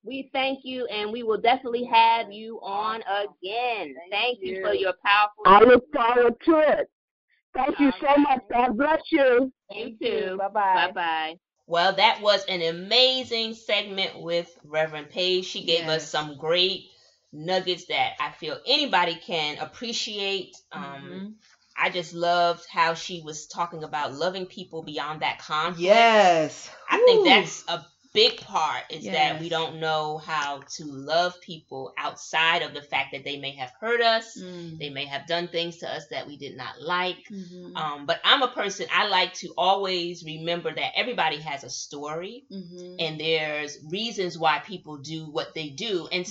we 0.05 0.31
thank 0.33 0.61
you 0.63 0.87
and 0.87 1.13
we 1.13 1.23
will 1.23 1.41
definitely 1.41 1.85
have 1.85 2.33
you 2.33 2.59
on 2.63 3.03
again. 3.03 3.95
Thank, 3.95 4.13
thank 4.13 4.39
you. 4.41 4.57
you. 4.57 4.63
for 4.63 4.73
your 4.73 4.95
powerful. 5.05 5.43
I 5.45 5.61
look 5.65 5.85
forward 5.93 6.35
to 6.47 6.59
it. 6.59 6.91
Thank 7.55 7.81
you 7.81 7.91
so 8.01 8.21
much. 8.21 8.43
God 8.51 8.77
bless 8.77 9.01
you. 9.11 9.53
You 9.71 9.97
too. 10.01 10.37
Bye 10.39 10.49
bye. 10.49 10.87
Bye 10.87 10.93
bye. 10.93 11.35
Well, 11.67 11.95
that 11.97 12.21
was 12.23 12.45
an 12.45 12.63
amazing 12.63 13.55
segment 13.55 14.23
with 14.23 14.57
Reverend 14.65 15.11
Paige. 15.11 15.47
She 15.47 15.65
gave 15.65 15.87
yes. 15.87 16.03
us 16.03 16.09
some 16.09 16.37
great 16.39 16.85
nuggets 17.33 17.87
that 17.87 18.13
I 18.21 18.31
feel 18.33 18.59
anybody 18.67 19.17
can 19.17 19.59
appreciate. 19.59 20.57
Um, 20.71 20.83
mm-hmm. 20.83 21.27
I 21.79 21.91
just 21.91 22.15
loved 22.15 22.67
how 22.71 22.95
she 22.95 23.23
was 23.23 23.47
talking 23.47 23.85
about 23.85 24.15
loving 24.15 24.47
people 24.47 24.83
beyond 24.83 25.21
that 25.21 25.39
conflict. 25.39 25.81
Yes. 25.81 26.71
I 26.89 26.99
Ooh. 26.99 27.05
think 27.07 27.27
that's 27.27 27.65
a 27.69 27.85
big 28.17 28.41
part 28.41 28.83
is 28.89 29.05
yes. 29.05 29.15
that 29.15 29.41
we 29.43 29.51
don't 29.51 29.79
know 29.79 30.17
how 30.17 30.63
to 30.71 30.87
love 30.87 31.39
people 31.43 31.93
outside 31.99 32.63
of 32.63 32.73
the 32.73 32.81
fact 32.81 33.13
that 33.13 33.25
they 33.25 33.37
may 33.37 33.51
have 33.51 33.71
hurt 33.79 34.01
us, 34.01 34.41
mm. 34.41 34.79
they 34.79 34.89
may 34.89 35.05
have 35.05 35.27
done 35.27 35.49
things 35.49 35.77
to 35.77 35.87
us 35.87 36.07
that 36.07 36.27
we 36.27 36.39
did 36.39 36.57
not 36.57 36.81
like. 36.81 37.19
Mm-hmm. 37.31 37.77
Um, 37.77 38.07
but 38.07 38.19
I'm 38.25 38.43
a 38.43 38.49
person 38.49 38.87
I 38.91 39.09
like 39.09 39.35
to 39.35 39.53
always 39.59 40.25
remember 40.25 40.75
that 40.75 40.93
everybody 40.97 41.37
has 41.41 41.63
a 41.63 41.69
story, 41.69 42.45
mm-hmm. 42.51 42.97
and 42.99 43.21
there's 43.21 43.77
reasons 43.91 44.39
why 44.39 44.61
people 44.61 44.97
do 44.97 45.27
what 45.31 45.55
they 45.55 45.69
do, 45.69 46.09
and 46.11 46.25
mm-hmm. 46.25 46.31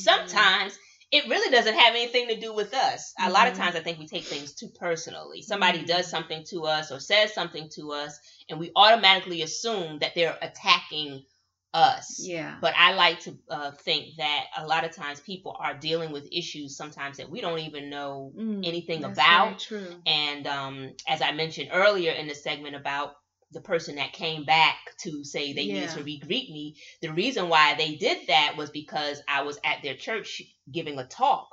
It 1.11 1.29
really 1.29 1.51
doesn't 1.51 1.75
have 1.75 1.95
anything 1.95 2.27
to 2.27 2.39
do 2.39 2.53
with 2.53 2.73
us. 2.73 3.13
A 3.19 3.29
lot 3.29 3.47
of 3.47 3.53
mm-hmm. 3.53 3.63
times, 3.63 3.75
I 3.75 3.79
think 3.79 3.99
we 3.99 4.07
take 4.07 4.23
things 4.23 4.53
too 4.53 4.69
personally. 4.79 5.41
Somebody 5.41 5.79
mm-hmm. 5.79 5.87
does 5.87 6.09
something 6.09 6.43
to 6.49 6.63
us 6.63 6.91
or 6.91 6.99
says 6.99 7.33
something 7.33 7.69
to 7.75 7.91
us, 7.91 8.19
and 8.49 8.59
we 8.59 8.71
automatically 8.75 9.41
assume 9.41 9.99
that 9.99 10.13
they're 10.15 10.37
attacking 10.41 11.23
us. 11.75 12.21
Yeah. 12.23 12.55
But 12.61 12.73
I 12.77 12.93
like 12.93 13.19
to 13.21 13.37
uh, 13.49 13.71
think 13.71 14.15
that 14.17 14.45
a 14.57 14.65
lot 14.65 14.85
of 14.85 14.95
times 14.95 15.19
people 15.19 15.55
are 15.59 15.73
dealing 15.77 16.11
with 16.11 16.27
issues 16.31 16.77
sometimes 16.77 17.17
that 17.17 17.29
we 17.29 17.41
don't 17.41 17.59
even 17.59 17.89
know 17.89 18.31
mm, 18.35 18.65
anything 18.65 19.03
about. 19.03 19.59
true. 19.59 19.87
And 20.05 20.47
um, 20.47 20.93
as 21.07 21.21
I 21.21 21.33
mentioned 21.33 21.69
earlier 21.73 22.13
in 22.13 22.27
the 22.27 22.35
segment 22.35 22.75
about 22.75 23.15
the 23.51 23.61
person 23.61 23.95
that 23.95 24.13
came 24.13 24.43
back 24.43 24.77
to 25.03 25.23
say 25.23 25.53
they 25.53 25.63
yeah. 25.63 25.73
needed 25.75 25.89
to 25.91 26.03
re-greet 26.03 26.49
me, 26.51 26.75
the 27.01 27.11
reason 27.13 27.49
why 27.49 27.75
they 27.75 27.95
did 27.95 28.27
that 28.27 28.55
was 28.57 28.69
because 28.69 29.21
I 29.27 29.43
was 29.43 29.59
at 29.63 29.81
their 29.83 29.95
church 29.95 30.41
giving 30.71 30.97
a 30.99 31.05
talk 31.05 31.47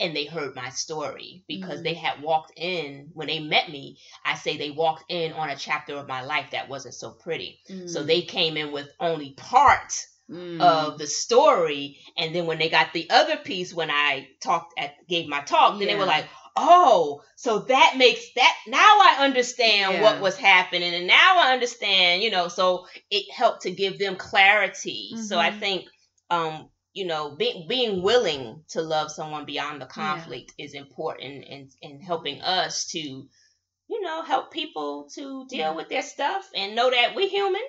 and 0.00 0.14
they 0.16 0.24
heard 0.24 0.56
my 0.56 0.70
story 0.70 1.44
because 1.46 1.80
Mhm. 1.80 1.84
they 1.84 1.94
had 1.94 2.20
walked 2.22 2.52
in 2.56 3.10
when 3.12 3.28
they 3.28 3.38
met 3.38 3.70
me. 3.70 3.96
I 4.24 4.34
say 4.34 4.56
they 4.56 4.70
walked 4.70 5.04
in 5.08 5.32
on 5.32 5.50
a 5.50 5.56
chapter 5.56 5.96
of 5.96 6.08
my 6.08 6.22
life 6.22 6.50
that 6.50 6.68
wasn't 6.68 6.94
so 6.94 7.12
pretty. 7.12 7.60
So 7.86 8.02
Mm. 8.02 8.06
they 8.06 8.22
came 8.22 8.56
in 8.56 8.72
with 8.72 8.88
only 8.98 9.34
part 9.34 9.92
Mm. 10.30 10.58
of 10.60 10.98
the 10.98 11.06
story, 11.06 11.98
and 12.16 12.34
then 12.34 12.46
when 12.46 12.58
they 12.58 12.70
got 12.70 12.94
the 12.94 13.08
other 13.10 13.36
piece, 13.36 13.74
when 13.74 13.90
I 13.90 14.26
talked 14.40 14.72
at 14.78 14.94
gave 15.06 15.28
my 15.28 15.42
talk, 15.42 15.78
then 15.78 15.86
they 15.86 15.94
were 15.94 16.06
like, 16.06 16.26
"Oh, 16.56 17.22
so 17.36 17.60
that 17.60 17.96
makes 17.96 18.32
that 18.34 18.54
now 18.66 18.78
I 18.80 19.16
understand 19.20 19.92
Yeah. 19.92 20.00
what 20.00 20.20
was 20.20 20.36
happening, 20.36 20.94
and 20.94 21.06
now 21.06 21.38
I 21.38 21.52
understand." 21.52 22.22
You 22.22 22.30
know, 22.30 22.48
so 22.48 22.86
it 23.10 23.30
helped 23.32 23.62
to 23.62 23.70
give 23.72 23.98
them 23.98 24.16
clarity. 24.16 25.16
So 25.16 25.38
I 25.38 25.50
Mhm. 25.50 25.58
think, 25.58 25.86
um, 26.30 26.70
you 26.92 27.06
know, 27.06 27.30
being 27.36 27.66
being 27.68 28.02
willing 28.02 28.64
to 28.70 28.82
love 28.82 29.10
someone 29.10 29.44
beyond 29.46 29.80
the 29.82 29.86
conflict 29.86 30.52
is 30.58 30.74
important 30.74 31.44
in 31.44 31.70
in 31.82 32.00
helping 32.00 32.40
us 32.42 32.86
to, 32.92 32.98
you 33.88 34.00
know, 34.02 34.22
help 34.22 34.50
people 34.52 35.08
to 35.14 35.46
deal 35.48 35.74
Yeah. 35.74 35.76
with 35.76 35.88
their 35.90 36.02
stuff 36.02 36.48
and 36.54 36.74
know 36.76 36.90
that 36.90 37.14
we're 37.16 37.28
human. 37.28 37.62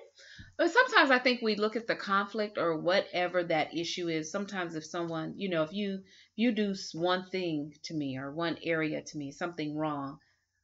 But 0.57 0.71
sometimes 0.71 1.11
I 1.11 1.19
think 1.19 1.41
we 1.41 1.55
look 1.55 1.75
at 1.75 1.87
the 1.87 1.95
conflict 1.95 2.57
or 2.57 2.77
whatever 2.77 3.43
that 3.43 3.73
issue 3.75 4.07
is. 4.09 4.31
Sometimes 4.31 4.75
if 4.75 4.85
someone, 4.85 5.33
you 5.37 5.49
know, 5.49 5.63
if 5.63 5.71
you 5.73 6.03
you 6.35 6.51
do 6.51 6.73
one 6.93 7.29
thing 7.29 7.73
to 7.83 7.93
me 7.93 8.17
or 8.17 8.33
one 8.33 8.57
area 8.63 9.01
to 9.01 9.17
me, 9.17 9.31
something 9.31 9.77
wrong, 9.77 10.19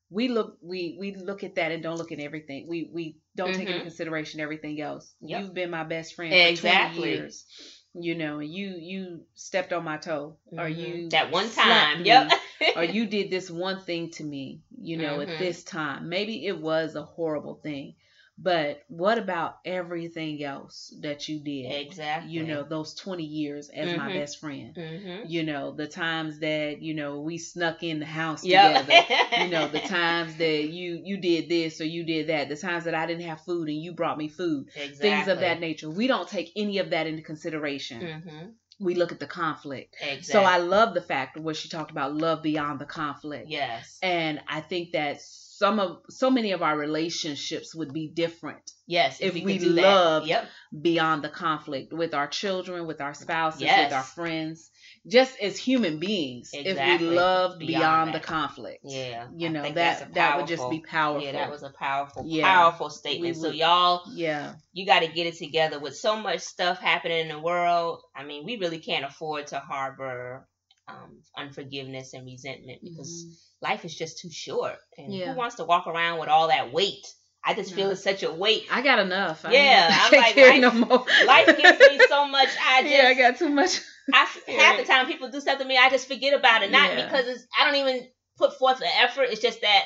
we 0.09 0.27
look 0.27 0.57
we 0.61 0.97
we 0.99 1.15
look 1.15 1.43
at 1.43 1.55
that 1.55 1.71
and 1.71 1.83
don't 1.83 1.97
look 1.97 2.11
at 2.11 2.19
everything. 2.19 2.67
We 2.67 2.89
we 2.93 3.17
don't 3.35 3.53
take 3.55 3.69
into 3.69 3.79
Mhm. 3.79 3.81
consideration 3.81 4.39
everything 4.39 4.79
else. 4.81 5.15
Yep. 5.21 5.39
You've 5.39 5.53
been 5.53 5.69
my 5.71 5.83
best 5.83 6.15
friend 6.15 6.39
for 6.39 6.47
Exactly. 6.47 7.17
20 7.17 7.17
years. 7.17 7.45
You 7.93 8.15
know, 8.15 8.39
and 8.39 8.53
you 8.53 8.75
you 8.79 9.25
stepped 9.35 9.73
on 9.73 9.83
my 9.83 9.97
toe 9.97 10.37
or 10.57 10.69
Mhm. 10.69 10.77
you 10.79 11.09
that 11.09 11.31
one 11.31 11.49
time, 11.49 12.03
me, 12.03 12.05
yep. 12.05 12.31
or 12.75 12.83
you 12.85 13.05
did 13.07 13.29
this 13.29 13.49
one 13.49 13.81
thing 13.81 14.11
to 14.11 14.23
me, 14.23 14.61
you 14.77 14.97
know, 14.97 15.19
Mhm. 15.19 15.21
at 15.21 15.37
this 15.37 15.63
time. 15.63 16.09
Maybe 16.09 16.45
it 16.45 16.57
was 16.59 16.95
a 16.95 17.03
horrible 17.03 17.55
thing, 17.55 17.95
but 18.41 18.83
what 18.87 19.17
about 19.17 19.59
everything 19.65 20.43
else 20.43 20.93
that 21.01 21.27
you 21.29 21.39
did? 21.39 21.71
exactly. 21.71 22.31
You 22.31 22.43
know, 22.43 22.63
those 22.63 22.93
20 22.95 23.23
years 23.23 23.69
as 23.69 23.95
my 23.97 24.09
Mhm. 24.09 24.13
best 24.13 24.39
friend. 24.39 24.75
Mm-hmm. 24.75 25.27
You 25.27 25.43
know, 25.43 25.71
the 25.71 25.87
times 25.87 26.39
that, 26.39 26.81
you 26.81 26.93
know, 26.93 27.21
we 27.21 27.37
snuck 27.37 27.83
in 27.83 27.99
the 27.99 28.05
house 28.05 28.43
Yep. 28.43 28.85
together. 28.87 29.05
you 29.43 29.47
know, 29.49 29.67
the 29.67 29.79
times 29.97 30.35
that 30.37 30.63
you 30.69 31.01
you 31.03 31.17
did 31.17 31.49
this 31.49 31.79
or 31.81 31.85
you 31.85 32.03
did 32.03 32.27
that. 32.27 32.49
The 32.49 32.57
times 32.57 32.85
that 32.85 32.95
I 32.95 33.05
didn't 33.05 33.23
have 33.27 33.41
food 33.41 33.67
and 33.67 33.77
you 33.81 33.91
brought 33.93 34.17
me 34.17 34.27
food. 34.27 34.67
exactly. 34.75 35.09
Things 35.09 35.27
of 35.27 35.39
that 35.41 35.59
nature. 35.59 35.89
We 35.89 36.07
don't 36.07 36.27
take 36.27 36.51
any 36.55 36.79
of 36.79 36.89
that 36.91 37.07
into 37.07 37.21
consideration. 37.21 38.01
Mm-hmm. 38.01 38.45
We 38.79 38.95
look 38.95 39.11
at 39.11 39.19
the 39.19 39.27
conflict. 39.27 39.95
Exactly. 40.01 40.23
So 40.23 40.41
I 40.41 40.57
love 40.57 40.95
the 40.95 41.01
fact 41.01 41.37
where 41.37 41.53
she 41.53 41.69
talked 41.69 41.91
about 41.91 42.15
love 42.15 42.41
beyond 42.41 42.79
the 42.79 42.85
conflict. 42.85 43.47
yes, 43.47 43.99
And 44.01 44.41
I 44.47 44.61
think 44.61 44.93
that 44.93 45.21
some 45.61 45.79
of 45.79 45.89
so 46.09 46.27
many 46.37 46.51
of 46.53 46.61
our 46.67 46.75
relationships 46.87 47.75
would 47.75 47.93
be 47.93 48.05
different 48.23 48.65
yes. 48.87 49.19
if 49.21 49.33
could 49.33 49.43
we 49.45 49.59
loved 49.59 50.27
yep, 50.27 50.45
beyond 50.89 51.23
the 51.23 51.29
conflict 51.29 51.93
with 52.01 52.13
our 52.19 52.27
children, 52.27 52.87
with 52.87 53.01
our 53.01 53.13
spouses, 53.13 53.61
Yes. 53.61 53.79
with 53.85 53.93
our 53.99 54.03
friends, 54.03 54.71
just 55.17 55.33
as 55.47 55.57
human 55.67 55.99
beings. 55.99 56.49
If 56.53 56.77
we 56.77 57.07
love 57.07 57.59
Beyond 57.59 57.79
beyond, 57.81 58.13
the 58.15 58.19
conflict. 58.19 58.79
yeah. 58.83 59.27
You 59.41 59.49
know, 59.49 59.63
that 59.81 60.09
a 60.09 60.13
that 60.13 60.37
would 60.37 60.47
just 60.47 60.67
be 60.69 60.79
powerful- 60.79 60.89
powerful. 60.89 61.25
Yeah, 61.25 61.31
that 61.33 61.51
was 61.51 61.63
a 61.63 61.73
powerful, 61.87 62.23
Yeah. 62.25 62.43
powerful 62.53 62.89
statement. 62.89 63.35
We 63.37 63.41
so 63.41 63.51
y'all, 63.51 64.03
yeah. 64.13 64.53
you 64.73 64.85
got 64.85 65.01
to 65.01 65.07
get 65.07 65.27
it 65.27 65.37
together 65.37 65.79
with 65.79 65.95
so 65.95 66.15
much 66.27 66.41
stuff 66.41 66.79
happening 66.79 67.19
in 67.19 67.27
the 67.35 67.39
world. 67.39 68.01
I 68.15 68.23
mean, 68.23 68.45
we 68.45 68.57
really 68.57 68.79
can't 68.79 69.05
afford 69.05 69.47
to 69.47 69.59
harbor 69.59 70.47
um, 70.87 71.21
unforgiveness 71.37 72.13
and 72.13 72.25
resentment 72.25 72.79
because 72.83 73.11
Mhm. 73.25 73.50
Life 73.61 73.85
is 73.85 73.95
just 73.95 74.19
too 74.19 74.29
short. 74.31 74.77
And 74.97 75.13
Yeah. 75.13 75.31
who 75.31 75.37
wants 75.37 75.55
to 75.55 75.63
walk 75.63 75.87
around 75.87 76.19
with 76.19 76.29
all 76.29 76.47
that 76.49 76.73
weight? 76.73 77.05
I 77.43 77.53
just 77.55 77.73
feel 77.73 77.85
No. 77.85 77.91
it's 77.91 78.03
such 78.03 78.21
a 78.23 78.31
weight. 78.31 78.65
I 78.71 78.81
got 78.81 78.99
enough. 78.99 79.43
I 79.45 79.51
Yeah, 79.53 79.87
I'm 80.03 80.09
can't 80.11 80.21
like, 80.23 80.35
carry 80.35 80.59
life- 80.61 80.73
no 80.75 80.85
more. 80.85 81.05
Life 81.25 81.47
gives 81.57 81.79
me 81.79 81.99
so 82.07 82.27
much. 82.27 82.49
I 82.63 82.81
just 82.83 82.93
yeah, 82.95 83.07
I 83.07 83.13
got 83.15 83.37
too 83.37 83.49
much. 83.49 83.81
I 84.13 84.27
half 84.47 84.77
the 84.77 84.83
time 84.85 85.07
people 85.07 85.29
do 85.31 85.39
stuff 85.41 85.59
to 85.59 85.65
me, 85.65 85.77
I 85.77 85.89
just 85.89 86.07
forget 86.07 86.33
about 86.33 86.63
it. 86.63 86.71
Not 86.71 86.91
Yeah. 86.91 87.05
because 87.05 87.27
it's, 87.27 87.45
I 87.59 87.65
don't 87.65 87.75
even 87.75 88.07
put 88.37 88.57
forth 88.57 88.79
the 88.79 88.87
effort. 88.99 89.23
It's 89.29 89.41
just 89.41 89.61
that 89.61 89.83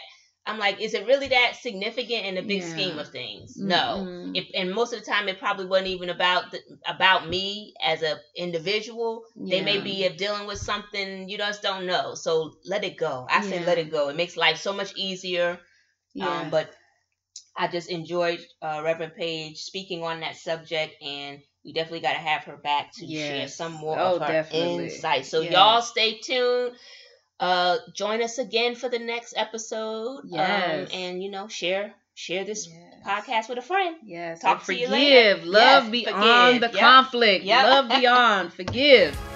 I'm 0.47 0.59
like, 0.59 0.79
is 0.79 0.93
it 0.93 1.05
really 1.05 1.27
that 1.29 1.55
significant 1.55 2.25
in 2.25 2.35
the 2.35 2.41
big 2.41 2.61
Yeah. 2.61 2.67
scheme 2.69 2.99
of 2.99 3.09
things? 3.09 3.55
No. 3.57 4.05
Mm-mm. 4.07 4.35
If, 4.37 4.45
and 4.53 4.71
most 4.71 4.93
of 4.93 4.99
the 4.99 5.05
time, 5.05 5.27
it 5.27 5.39
probably 5.39 5.65
wasn't 5.65 5.87
even 5.89 6.09
about 6.09 6.51
the, 6.51 6.61
about 6.85 7.27
me 7.27 7.73
as 7.83 8.03
a 8.03 8.19
individual. 8.35 9.23
They 9.35 9.61
may 9.61 9.77
Yeah. 9.77 9.83
be 9.83 10.09
dealing 10.17 10.45
with 10.47 10.59
something 10.59 11.27
you 11.29 11.37
just 11.37 11.61
don't 11.63 11.85
know. 11.87 12.13
So 12.15 12.51
let 12.65 12.83
it 12.83 12.97
go. 12.97 13.25
I 13.29 13.41
say 13.41 13.63
let 13.65 13.77
it 13.77 13.89
go. 13.91 14.09
It 14.09 14.15
makes 14.15 14.37
life 14.37 14.57
so 14.57 14.73
much 14.73 14.91
easier. 14.95 15.57
Yeah. 16.13 16.41
Um, 16.41 16.51
but 16.51 16.69
I 17.57 17.67
just 17.67 17.89
enjoyed 17.89 18.39
uh, 18.61 18.81
Reverend 18.83 19.13
Paige 19.15 19.57
speaking 19.57 20.03
on 20.03 20.19
that 20.21 20.35
subject, 20.35 20.95
and 21.01 21.39
we 21.63 21.73
definitely 21.73 22.01
got 22.01 22.13
to 22.13 22.19
have 22.19 22.43
her 22.45 22.57
back 22.57 22.91
to 22.99 23.07
share 23.07 23.47
some 23.47 23.71
more 23.73 23.97
Oh, 23.99 24.15
of 24.15 24.21
her 24.21 24.27
definitely. 24.27 24.85
insight. 24.85 25.25
So 25.25 25.41
Yes. 25.41 25.51
y'all 25.53 25.81
stay 25.81 26.19
tuned. 26.23 26.75
Uh, 27.39 27.77
join 27.93 28.21
us 28.23 28.37
again 28.37 28.75
for 28.75 28.87
the 28.89 28.99
next 28.99 29.33
episode. 29.37 30.21
Yes. 30.25 30.89
Um, 30.93 30.99
and 30.99 31.23
you 31.23 31.29
know, 31.31 31.47
share 31.47 31.93
share 32.13 32.45
this 32.45 32.67
Yes. 32.69 33.05
podcast 33.05 33.49
with 33.49 33.57
a 33.57 33.61
friend. 33.61 33.97
Yes. 34.05 34.39
Talk 34.41 34.59
and 34.59 34.65
to 34.67 34.73
you 34.73 34.87
forgive. 34.87 35.43
later. 35.43 35.45
Love 35.45 35.83
Yes, 35.93 36.05
beyond 36.05 36.55
forgive. 36.55 36.71
the 36.71 36.77
Yep. 36.77 36.85
conflict. 36.85 37.45
Yep. 37.45 37.63
Love 37.65 37.89
beyond. 37.89 38.53
Forgive. 38.53 39.34